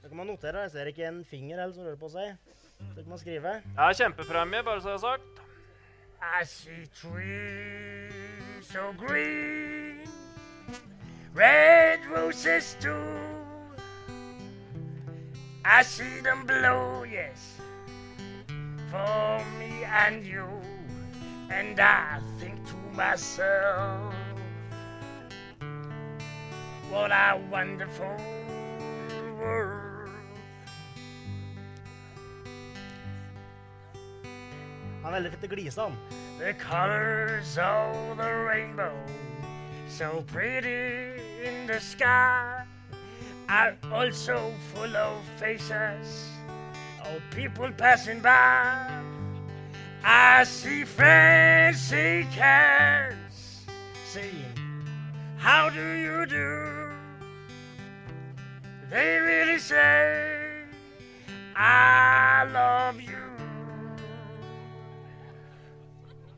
Det 0.00 0.08
kan 0.08 0.16
man 0.16 0.26
notere. 0.32 0.62
Jeg 0.64 0.70
ser 0.72 0.86
ikke 0.94 1.06
en 1.10 1.24
finger 1.28 1.60
heller 1.60 1.74
som 1.76 1.84
rører 1.84 2.00
på 2.00 2.08
seg. 2.08 2.36
Så 2.80 3.02
kan 3.02 3.08
man 3.12 3.18
skrive. 3.20 3.52
Det 3.76 3.84
er 3.90 3.98
kjempepremie, 4.00 4.62
bare 4.64 4.80
så 4.80 4.94
det 4.94 4.96
er 4.96 5.04
sagt. 5.04 5.42
I 6.40 6.44
see 6.48 6.86
trees 6.96 8.64
so 8.72 8.92
green, 8.96 9.85
red 11.36 12.00
roses 12.06 12.76
too. 12.80 12.96
I 15.64 15.82
see 15.82 16.20
them 16.22 16.46
blow, 16.46 17.04
yes, 17.04 17.60
for 18.90 19.44
me 19.58 19.84
and 19.84 20.24
you. 20.24 20.46
And 21.50 21.78
I 21.78 22.20
think 22.38 22.64
to 22.66 22.76
myself, 22.96 24.14
what 26.90 27.10
a 27.10 27.38
wonderful 27.50 28.16
world. 29.38 30.10
Han 35.02 35.14
er 35.14 35.20
veldig 35.20 35.30
fint 35.30 35.42
til 35.42 35.50
å 35.50 35.54
glise, 35.54 35.80
han. 35.80 35.98
The 36.38 36.54
colors 36.54 37.58
of 37.58 38.16
the 38.16 38.32
rainbow, 38.48 38.94
so 39.88 40.24
pretty 40.26 41.05
in 41.44 41.66
the 41.66 41.80
sky, 41.80 42.64
are 43.48 43.76
also 43.92 44.52
full 44.74 44.96
of 44.96 45.22
faces 45.36 46.30
of 47.04 47.22
people 47.30 47.70
passing 47.76 48.20
by. 48.20 49.02
I 50.04 50.44
see 50.44 50.84
shake 50.84 52.26
hands, 52.26 53.66
saying, 54.06 54.58
How 55.36 55.68
do 55.70 55.92
you 55.92 56.26
do? 56.26 56.90
They 58.90 59.18
really 59.18 59.58
say, 59.58 60.62
I 61.56 62.48
love 62.52 63.00
you. 63.00 63.15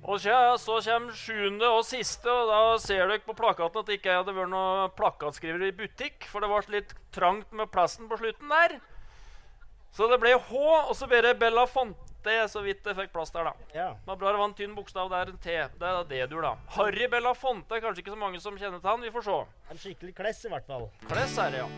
Og 0.08 0.22
så 0.24 0.78
kommer 0.86 1.12
sjuende 1.12 1.68
og 1.68 1.82
siste, 1.84 2.32
og 2.32 2.48
da 2.48 2.60
ser 2.80 3.02
dere 3.10 3.20
på 3.26 3.34
plakaten 3.36 3.82
at 3.82 3.90
det 3.90 3.98
ikke 3.98 4.14
hadde 4.16 4.32
vært 4.32 4.48
noen 4.54 4.94
plakatskriver 4.96 5.66
i 5.66 5.74
butikk, 5.76 6.24
for 6.30 6.40
det 6.40 6.48
ble 6.48 6.78
litt 6.78 6.94
trangt 7.12 7.52
med 7.52 7.68
plassen 7.68 8.08
på 8.08 8.16
slutten 8.16 8.48
der. 8.48 8.78
Så 9.92 10.08
det 10.08 10.16
ble 10.22 10.32
H, 10.32 10.62
og 10.88 10.94
så 10.96 11.08
ble 11.10 11.20
det 11.26 11.34
Bella 11.40 11.66
Fonte, 11.68 12.38
så 12.48 12.62
vidt 12.64 12.88
jeg 12.88 12.96
fikk 12.96 13.12
plass 13.12 13.34
der, 13.34 13.50
da. 13.50 13.68
Ja. 13.74 13.90
Det 14.00 14.08
var 14.08 14.20
bra 14.20 14.32
det 14.32 14.40
var 14.40 14.48
en 14.48 14.56
tynn 14.56 14.74
bokstav 14.76 15.12
der, 15.12 15.32
en 15.32 15.40
T. 15.44 15.58
Det 15.80 15.92
er 15.92 16.08
D-dur, 16.08 16.40
da. 16.44 16.54
Harry 16.78 17.08
Bella 17.12 17.34
Fonte 17.36 17.76
er 17.76 17.84
kanskje 17.84 18.04
ikke 18.04 18.16
så 18.16 18.20
mange 18.20 18.40
som 18.40 18.56
kjenner 18.56 18.80
til 18.80 18.88
han. 18.88 19.04
Vi 19.04 19.12
får 19.12 19.28
se. 19.28 19.38
En 19.68 19.82
skikkelig 19.84 20.16
kless, 20.16 20.40
i 20.48 20.52
hvert 20.52 20.68
fall. 20.68 20.88
Kless 21.08 21.36
er 21.40 21.52
det, 21.52 21.64
ja. 21.66 21.68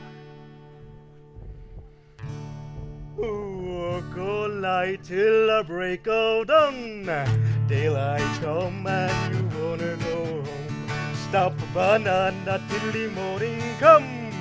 Walk 3.21 4.16
all 4.16 4.55
night 4.62 5.05
till 5.05 5.51
the 5.51 5.64
break 5.66 6.07
of 6.07 6.47
dawn. 6.47 7.60
Daylight 7.70 8.40
come 8.42 8.85
and 8.85 9.33
you 9.33 9.44
wanna 9.56 9.96
go 9.98 10.24
home. 10.42 11.14
Stop 11.28 11.52
a 11.62 11.66
banana 11.72 12.61
till 12.68 12.90
the 12.90 13.09
morning 13.14 13.62
come. 13.78 14.33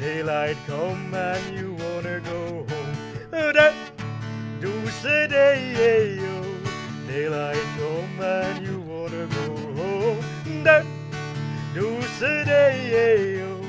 Daylight 0.00 0.56
come 0.66 1.14
and 1.14 1.56
you 1.56 1.74
wanna 1.74 2.18
go 2.18 2.66
home. 2.68 2.94
That 3.30 3.74
say 4.90 5.28
day, 5.28 6.16
yo. 6.16 6.42
Daylight 7.06 7.64
come 7.78 8.20
and 8.20 8.66
you 8.66 8.80
wanna 8.80 9.26
go 9.38 9.46
home. 9.78 10.64
That 10.64 10.84
say 12.18 12.44
day, 12.44 13.38
yo. 13.38 13.60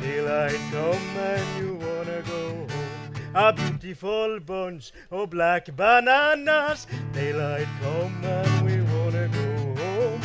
Daylight 0.00 0.60
come 0.72 1.16
and 1.18 1.58
you. 1.58 1.67
A 3.34 3.52
beautiful 3.52 4.40
bunch 4.40 4.92
of 5.10 5.28
black 5.30 5.76
bananas. 5.76 6.86
Daylight 7.12 7.68
come 7.82 8.24
and 8.24 8.64
we 8.64 8.80
wanna 8.92 9.28
go 9.28 9.82
home. 9.82 10.20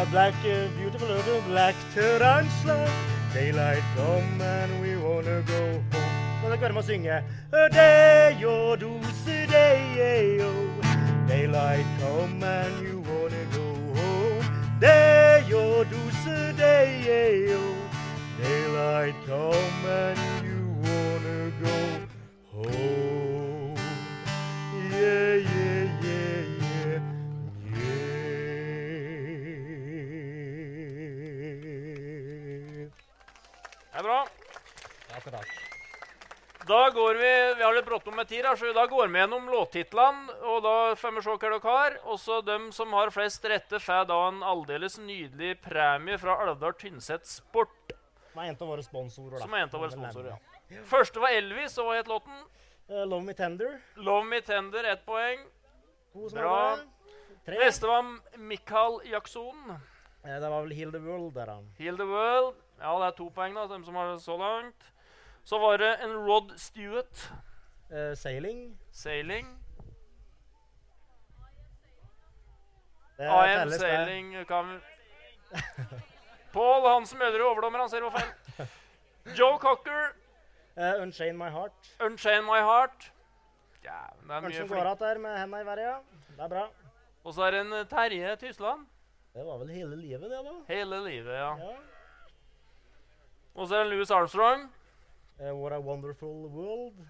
A 0.00 0.06
black, 0.06 0.34
uh, 0.44 0.68
beautiful 0.78 1.08
little 1.08 1.40
black 1.48 1.74
tarantula. 1.92 2.88
Daylight 3.34 3.82
come 3.96 4.40
and 4.40 4.80
we 4.80 4.96
wanna 4.96 5.42
go 5.42 5.82
home. 5.92 6.06
Kan 6.40 6.50
dere 6.50 6.60
være 6.60 6.72
med 6.72 6.82
å 6.82 6.86
synge? 6.86 7.22
A 7.52 7.68
day, 7.68 8.44
oh, 8.44 8.76
do 8.76 9.00
day, 9.26 10.38
oh. 10.40 10.70
Daylight 11.26 11.86
come 11.98 12.42
and 12.44 12.78
you 12.86 13.02
wanna 13.10 13.42
go 13.56 13.66
home. 13.98 14.44
Day, 14.78 15.42
oh, 15.52 15.82
do 15.82 16.52
day, 16.56 17.50
oh. 17.50 17.74
Daylight 18.40 19.14
come 19.26 19.90
and 19.90 20.35
Da 36.66 36.90
går 36.90 37.14
vi 37.14 37.54
Vi 37.54 37.62
har 37.62 37.74
litt 37.74 37.86
bråttom 37.86 38.16
med 38.16 38.28
tid, 38.28 38.44
her, 38.44 38.56
så 38.56 38.72
da 38.74 38.86
går 38.90 39.08
vi 39.08 39.20
gjennom 39.20 39.46
låttitlene. 39.52 40.34
Og 40.50 40.62
da 40.64 40.74
får 40.98 41.12
vi 41.14 41.22
se 41.22 41.30
hva 41.30 41.38
dere 41.44 41.60
har. 41.62 41.98
Også 42.14 42.40
dem 42.42 42.70
som 42.74 42.94
har 42.96 43.12
flest 43.14 43.44
rette, 43.46 43.78
får 43.82 44.08
da 44.10 44.16
en 44.28 44.42
aldeles 44.42 44.98
nydelig 44.98 45.60
premie 45.62 46.18
fra 46.18 46.34
Alvdal 46.42 46.74
Tynset 46.80 47.28
Sport. 47.30 47.94
Som 48.32 48.42
er 48.42 48.50
en 48.50 48.58
av 48.58 48.72
våre 48.72 48.82
sponsorer, 48.82 49.36
da. 49.36 49.44
Som 49.44 49.54
er 49.54 49.62
en 49.64 49.70
av 49.70 49.84
våre 49.84 49.92
sponsorer. 49.94 50.32
ja. 50.34 50.82
Første 50.90 51.22
var 51.22 51.36
Elvis, 51.36 51.78
og 51.78 51.86
hva 51.86 52.00
het 52.00 52.10
låten? 52.10 52.42
Uh, 52.90 53.04
Love 53.06 53.22
Me 53.28 53.36
Tender. 53.38 53.78
Love 53.94 54.26
Me 54.26 54.42
Tender, 54.42 54.90
ett 54.90 55.06
poeng. 55.06 55.46
Bra. 56.34 56.58
Tre. 57.46 57.60
Neste 57.62 57.86
var 57.86 58.10
Mikael 58.36 58.98
Jackson. 59.06 59.70
Uh, 59.70 60.34
det 60.34 60.50
var 60.50 60.66
vel 60.66 60.74
Heal 60.74 60.90
the 60.90 61.04
World 61.06 61.30
der, 61.38 61.46
da. 61.46 61.60
Heal 61.78 61.96
the 61.96 62.10
World. 62.10 62.58
Ja, 62.80 62.98
det 62.98 63.12
er 63.12 63.16
to 63.22 63.30
poeng, 63.30 63.54
da, 63.54 63.70
dem 63.70 63.86
som 63.86 63.94
har 63.94 64.10
det 64.16 64.20
så 64.26 64.36
langt. 64.40 64.90
Så 65.46 65.58
var 65.62 65.78
det 65.78 65.92
en 66.02 66.16
Rod 66.26 66.52
Stewart. 66.58 67.22
Uh, 67.90 68.12
sailing. 68.18 68.78
Sailing. 68.92 69.52
Det 73.16 73.24
I 73.24 73.52
am 73.54 73.70
sailing 73.70 74.34
kan 74.48 74.80
Pål 76.52 76.88
Hansen 76.88 77.18
Mødre, 77.18 77.44
overdommer, 77.46 77.78
han 77.78 77.90
ser 77.92 78.04
hva 78.04 78.10
feil. 78.18 78.68
Joe 79.38 79.58
Cocker, 79.58 80.12
Uh, 80.76 81.02
Unchain 81.02 81.38
My 81.38 81.48
Heart. 81.48 81.96
Unchain 82.04 82.44
My 82.44 82.60
Heart. 82.60 83.12
Ja, 83.84 84.02
det 84.20 84.30
er 84.30 84.40
Kanskje 84.44 84.64
mye 84.66 84.68
går 84.68 84.82
igjen 84.82 84.98
der 85.00 85.18
med 85.18 85.38
henda 85.38 85.60
i 85.62 85.66
været, 85.66 85.80
ja. 85.86 85.94
Det 86.36 86.42
er 86.44 86.48
bra. 86.48 86.64
Og 87.24 87.34
så 87.34 87.46
er 87.46 87.50
det 87.50 87.60
en 87.60 87.72
eh, 87.72 87.86
Terje 87.88 88.36
Tysland. 88.36 88.82
Det 89.34 89.46
var 89.46 89.56
vel 89.62 89.70
hele 89.72 89.96
livet, 89.96 90.26
det, 90.30 90.42
da. 90.44 90.52
Hele 90.68 90.98
livet, 91.08 91.32
ja. 91.32 91.54
Ja. 91.56 91.70
Og 93.54 93.68
så 93.68 93.76
er 93.78 93.84
det 93.84 93.92
Louis 93.94 94.10
Armstrong. 94.10 94.66
Eh, 95.40 95.52
What 95.52 95.72
a 95.72 95.78
Wonderful 95.78 96.48
World. 96.48 97.00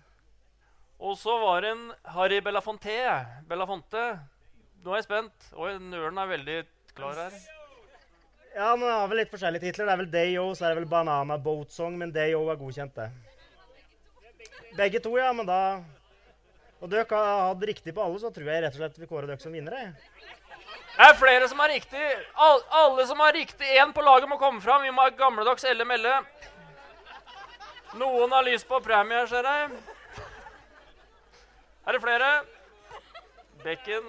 Og 0.99 1.19
så 1.19 1.35
var 1.39 1.61
det 1.63 1.71
en 1.71 1.93
Harry 2.15 2.41
Belafonte. 2.41 2.97
Belafonte. 3.49 4.07
Nå 4.83 4.95
er 4.95 5.03
jeg 5.03 5.07
spent. 5.07 5.51
Oi, 5.55 5.77
nølen 5.79 6.19
er 6.19 6.33
veldig 6.33 6.57
klar 6.97 7.21
her. 7.21 7.37
Ja, 8.57 8.73
det 8.73 8.89
har 8.89 9.07
vel 9.11 9.21
litt 9.21 9.31
forskjellige 9.31 9.67
titler. 9.69 9.87
Det 9.87 9.93
er 9.93 10.01
vel 10.01 10.11
Day-O, 10.15 10.47
så 10.57 10.65
er 10.65 10.75
det 10.75 10.81
vel 10.81 10.91
Banana 10.91 11.37
Boat 11.37 11.75
Song, 11.75 11.99
men 12.01 12.15
Day-O 12.15 12.47
er 12.51 12.59
godkjent, 12.59 12.97
det. 12.97 13.11
Begge 14.77 15.03
to, 15.05 15.13
ja, 15.19 15.29
men 15.33 15.47
da 15.49 15.83
Og 16.81 16.91
dere 16.93 17.07
har 17.09 17.47
hatt 17.49 17.63
riktig 17.65 17.95
på 17.97 18.03
alle, 18.05 18.19
så 18.21 18.29
tror 18.33 18.51
jeg 18.51 18.63
rett 18.63 18.75
og 18.75 18.83
slett 18.83 18.99
vi 19.01 19.07
kårer 19.09 19.31
dere 19.31 19.41
som 19.41 19.55
vinnere. 19.55 19.95
Det 20.97 21.07
er 21.07 21.15
flere 21.17 21.49
som 21.49 21.61
har 21.61 21.71
riktig. 21.73 22.03
All, 22.35 22.61
alle 22.81 23.07
som 23.09 23.21
har 23.21 23.33
riktig 23.33 23.71
én 23.81 23.95
på 23.97 24.05
laget, 24.05 24.29
må 24.29 24.37
komme 24.41 24.61
fram. 24.61 24.85
Vi 24.85 24.93
må 24.93 25.07
ha 25.07 25.13
gamledags 25.17 25.65
elle-melle. 25.65 26.19
Noen 27.97 28.33
har 28.33 28.45
lyst 28.45 28.69
på 28.69 28.81
premie, 28.85 29.23
ser 29.31 29.47
jeg. 29.49 29.71
Er 31.87 31.97
det 31.97 32.01
flere? 32.03 32.31
Bekken. 33.65 34.09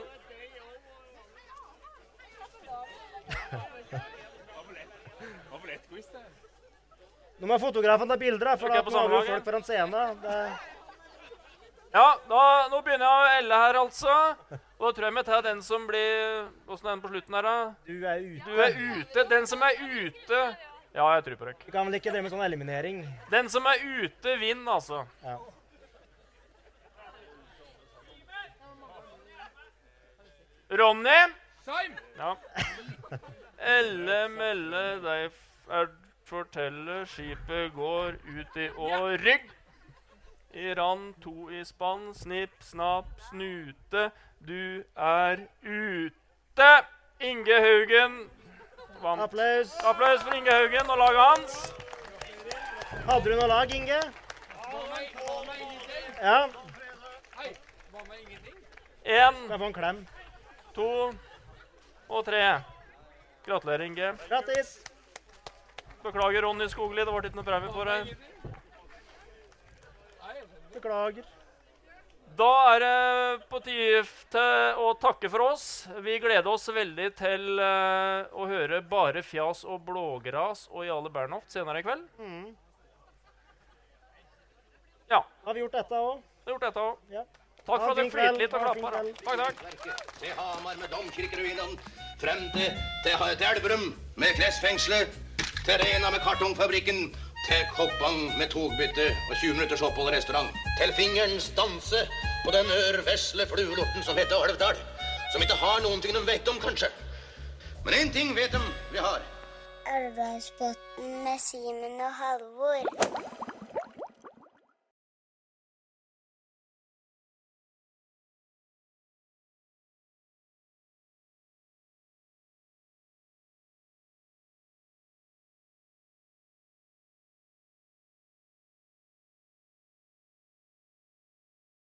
Nå 7.37 7.45
må 7.45 7.59
fotografen 7.61 8.09
ta 8.09 8.17
bilder, 8.17 8.55
for 8.57 8.73
da 8.73 8.81
vi 8.81 8.93
jo 8.97 9.21
folk 9.27 9.45
foran 9.45 9.63
scenen. 9.63 10.17
Det, 10.23 10.39
Ja, 11.93 12.07
da, 12.29 12.39
nå 12.69 12.81
begynner 12.83 13.05
jeg 13.05 13.17
å 13.17 13.35
elle 13.39 13.57
her, 13.61 13.77
altså. 13.79 14.15
Og 14.77 14.87
da 14.87 14.89
tror 14.93 15.05
jeg 15.07 15.15
vi 15.15 15.23
tar 15.25 15.43
den 15.45 15.61
som 15.65 15.85
blir 15.87 16.49
Åssen 16.67 16.89
er 16.89 16.91
den 16.91 17.01
på 17.01 17.11
slutten 17.13 17.37
her, 17.37 17.47
da? 17.47 17.53
du 17.87 18.03
er 18.05 18.19
ute. 18.25 18.43
Du 18.49 18.59
er 18.61 18.75
ute. 18.99 19.23
Den 19.31 19.47
som 19.49 19.63
er 19.65 19.79
ute 19.79 20.41
Ja, 20.97 21.11
jeg 21.13 21.23
tror 21.27 21.35
på 21.37 21.45
dere. 21.45 21.59
Du 21.61 21.69
kan 21.69 21.85
vel 21.85 21.95
ikke 21.99 22.09
drive 22.09 22.25
med 22.25 22.31
sånn 22.33 22.41
eliminering. 22.41 23.03
Den 23.29 23.51
som 23.53 23.67
er 23.69 23.83
ute, 24.01 24.33
vinner, 24.41 24.79
altså. 24.79 25.03
Ja. 25.21 25.37
Ronny? 30.81 31.19
Ja. 32.17 32.31
Elle 33.75 34.17
melle 34.33 34.81
deg 35.03 35.29
forteller, 35.37 35.77
er 35.77 35.87
fortelle 36.27 36.97
skipet 37.11 37.75
går 37.75 38.17
ut 38.25 38.57
i 38.57 38.67
å 38.73 39.03
rygg. 39.21 39.45
I 40.57 40.73
rand, 40.79 41.13
to 41.21 41.51
i 41.53 41.61
spann, 41.67 42.09
snipp, 42.17 42.55
snapp, 42.63 43.13
snute, 43.29 44.09
du 44.41 44.81
er 44.95 45.45
ute. 45.61 46.71
Inge 47.21 47.61
Haugen 47.61 48.17
vant. 49.01 49.21
Applaus. 49.21 49.73
Applaus 49.83 50.21
for 50.23 50.35
Inge 50.35 50.51
Haugen 50.51 50.89
og 50.89 50.97
laget 50.97 51.21
hans. 51.21 51.73
Hadde 53.07 53.23
du 53.29 53.35
noe 53.35 53.47
lag, 53.47 53.73
Inge? 53.75 53.99
Ja. 56.21 56.47
Én, 59.07 59.33
Skal 59.33 59.49
jeg 59.49 59.59
få 59.59 59.65
en 59.65 59.73
klem. 59.73 60.07
to 60.75 60.89
og 62.09 62.25
tre. 62.25 62.41
Gratulerer, 63.45 63.81
Inge. 63.85 64.13
Grattis. 64.27 64.79
Beklager, 66.03 66.41
Ronny 66.43 66.67
Skogli. 66.67 67.05
Det 67.05 67.13
ble 67.13 67.29
ikke 67.29 67.39
noe 67.39 67.47
premie 67.47 67.71
for 67.71 67.83
deg. 67.85 68.17
Beklager. 70.73 71.23
Da 72.37 72.49
er 72.75 72.83
det 72.83 73.45
på 73.49 73.59
tide 73.65 74.43
å 74.77 74.91
takke 75.01 75.29
for 75.33 75.47
oss. 75.47 75.87
Vi 76.05 76.19
gleder 76.21 76.49
oss 76.51 76.67
veldig 76.69 77.07
til 77.17 77.57
eh, 77.57 78.27
å 78.29 78.45
høre 78.45 78.83
Bare 78.85 79.23
fjas 79.25 79.63
og 79.65 79.81
blågras 79.87 80.67
og 80.69 80.85
Jarle 80.85 81.09
Bernhoft 81.13 81.55
senere 81.55 81.81
i 81.81 81.87
kveld. 81.87 82.05
Mm. 82.21 82.51
Ja, 85.09 85.23
Har 85.45 85.53
vi 85.55 85.63
gjort 85.63 85.79
dette 85.79 85.97
òg? 85.97 86.21
har 86.45 86.53
gjort 86.53 86.65
dette 86.67 86.83
òg. 86.83 86.97
Ja. 87.11 87.25
Takk 87.67 87.81
for 87.81 87.89
at 87.89 87.97
dere 87.97 88.05
en 88.05 88.11
flirte 88.13 88.39
litt 88.39 88.53
og 88.53 88.63
klappa. 88.63 88.91
Takk, 89.25 89.63
takk. 89.81 90.03
til 90.21 90.35
Hamar 90.37 90.77
med 90.79 90.93
domkirkeruinene, 90.93 91.87
frem 92.21 92.45
til, 92.53 92.77
til, 93.03 93.23
til 93.41 93.47
Elverum 93.49 93.87
med 94.15 94.37
klesfengselet, 94.37 95.17
til 95.65 95.81
Rena 95.81 96.13
med 96.13 96.23
kartongfabrikken, 96.23 97.09
til 97.47 97.67
Koppang 97.75 98.37
med 98.37 98.49
togbytte 98.53 99.09
og 99.29 99.35
20 99.35 99.57
minutters 99.57 99.83
opphold 99.83 100.13
i 100.13 100.15
restaurant, 100.15 100.55
til 100.79 100.95
fingerens 100.95 101.51
danse 101.59 102.05
på 102.47 102.51
den 102.51 102.69
ørvesle 102.71 103.43
fluelorten 103.47 104.03
som 104.07 104.15
heter 104.15 104.43
Alvdal, 104.43 104.77
som 105.33 105.41
ikke 105.43 105.57
har 105.59 105.81
noen 105.83 105.99
ting 105.99 106.13
de 106.15 106.21
vet 106.29 106.47
om, 106.47 106.59
kanskje. 106.63 106.87
Men 107.83 107.97
én 107.97 108.11
ting 108.15 108.31
vet 108.37 108.53
de 108.55 108.61
vi 108.93 109.03
har. 109.03 109.19
Elvdalsbotn 109.97 111.09
med 111.25 111.43
Simen 111.43 111.99
og 112.07 112.13
Halvor. 112.21 113.46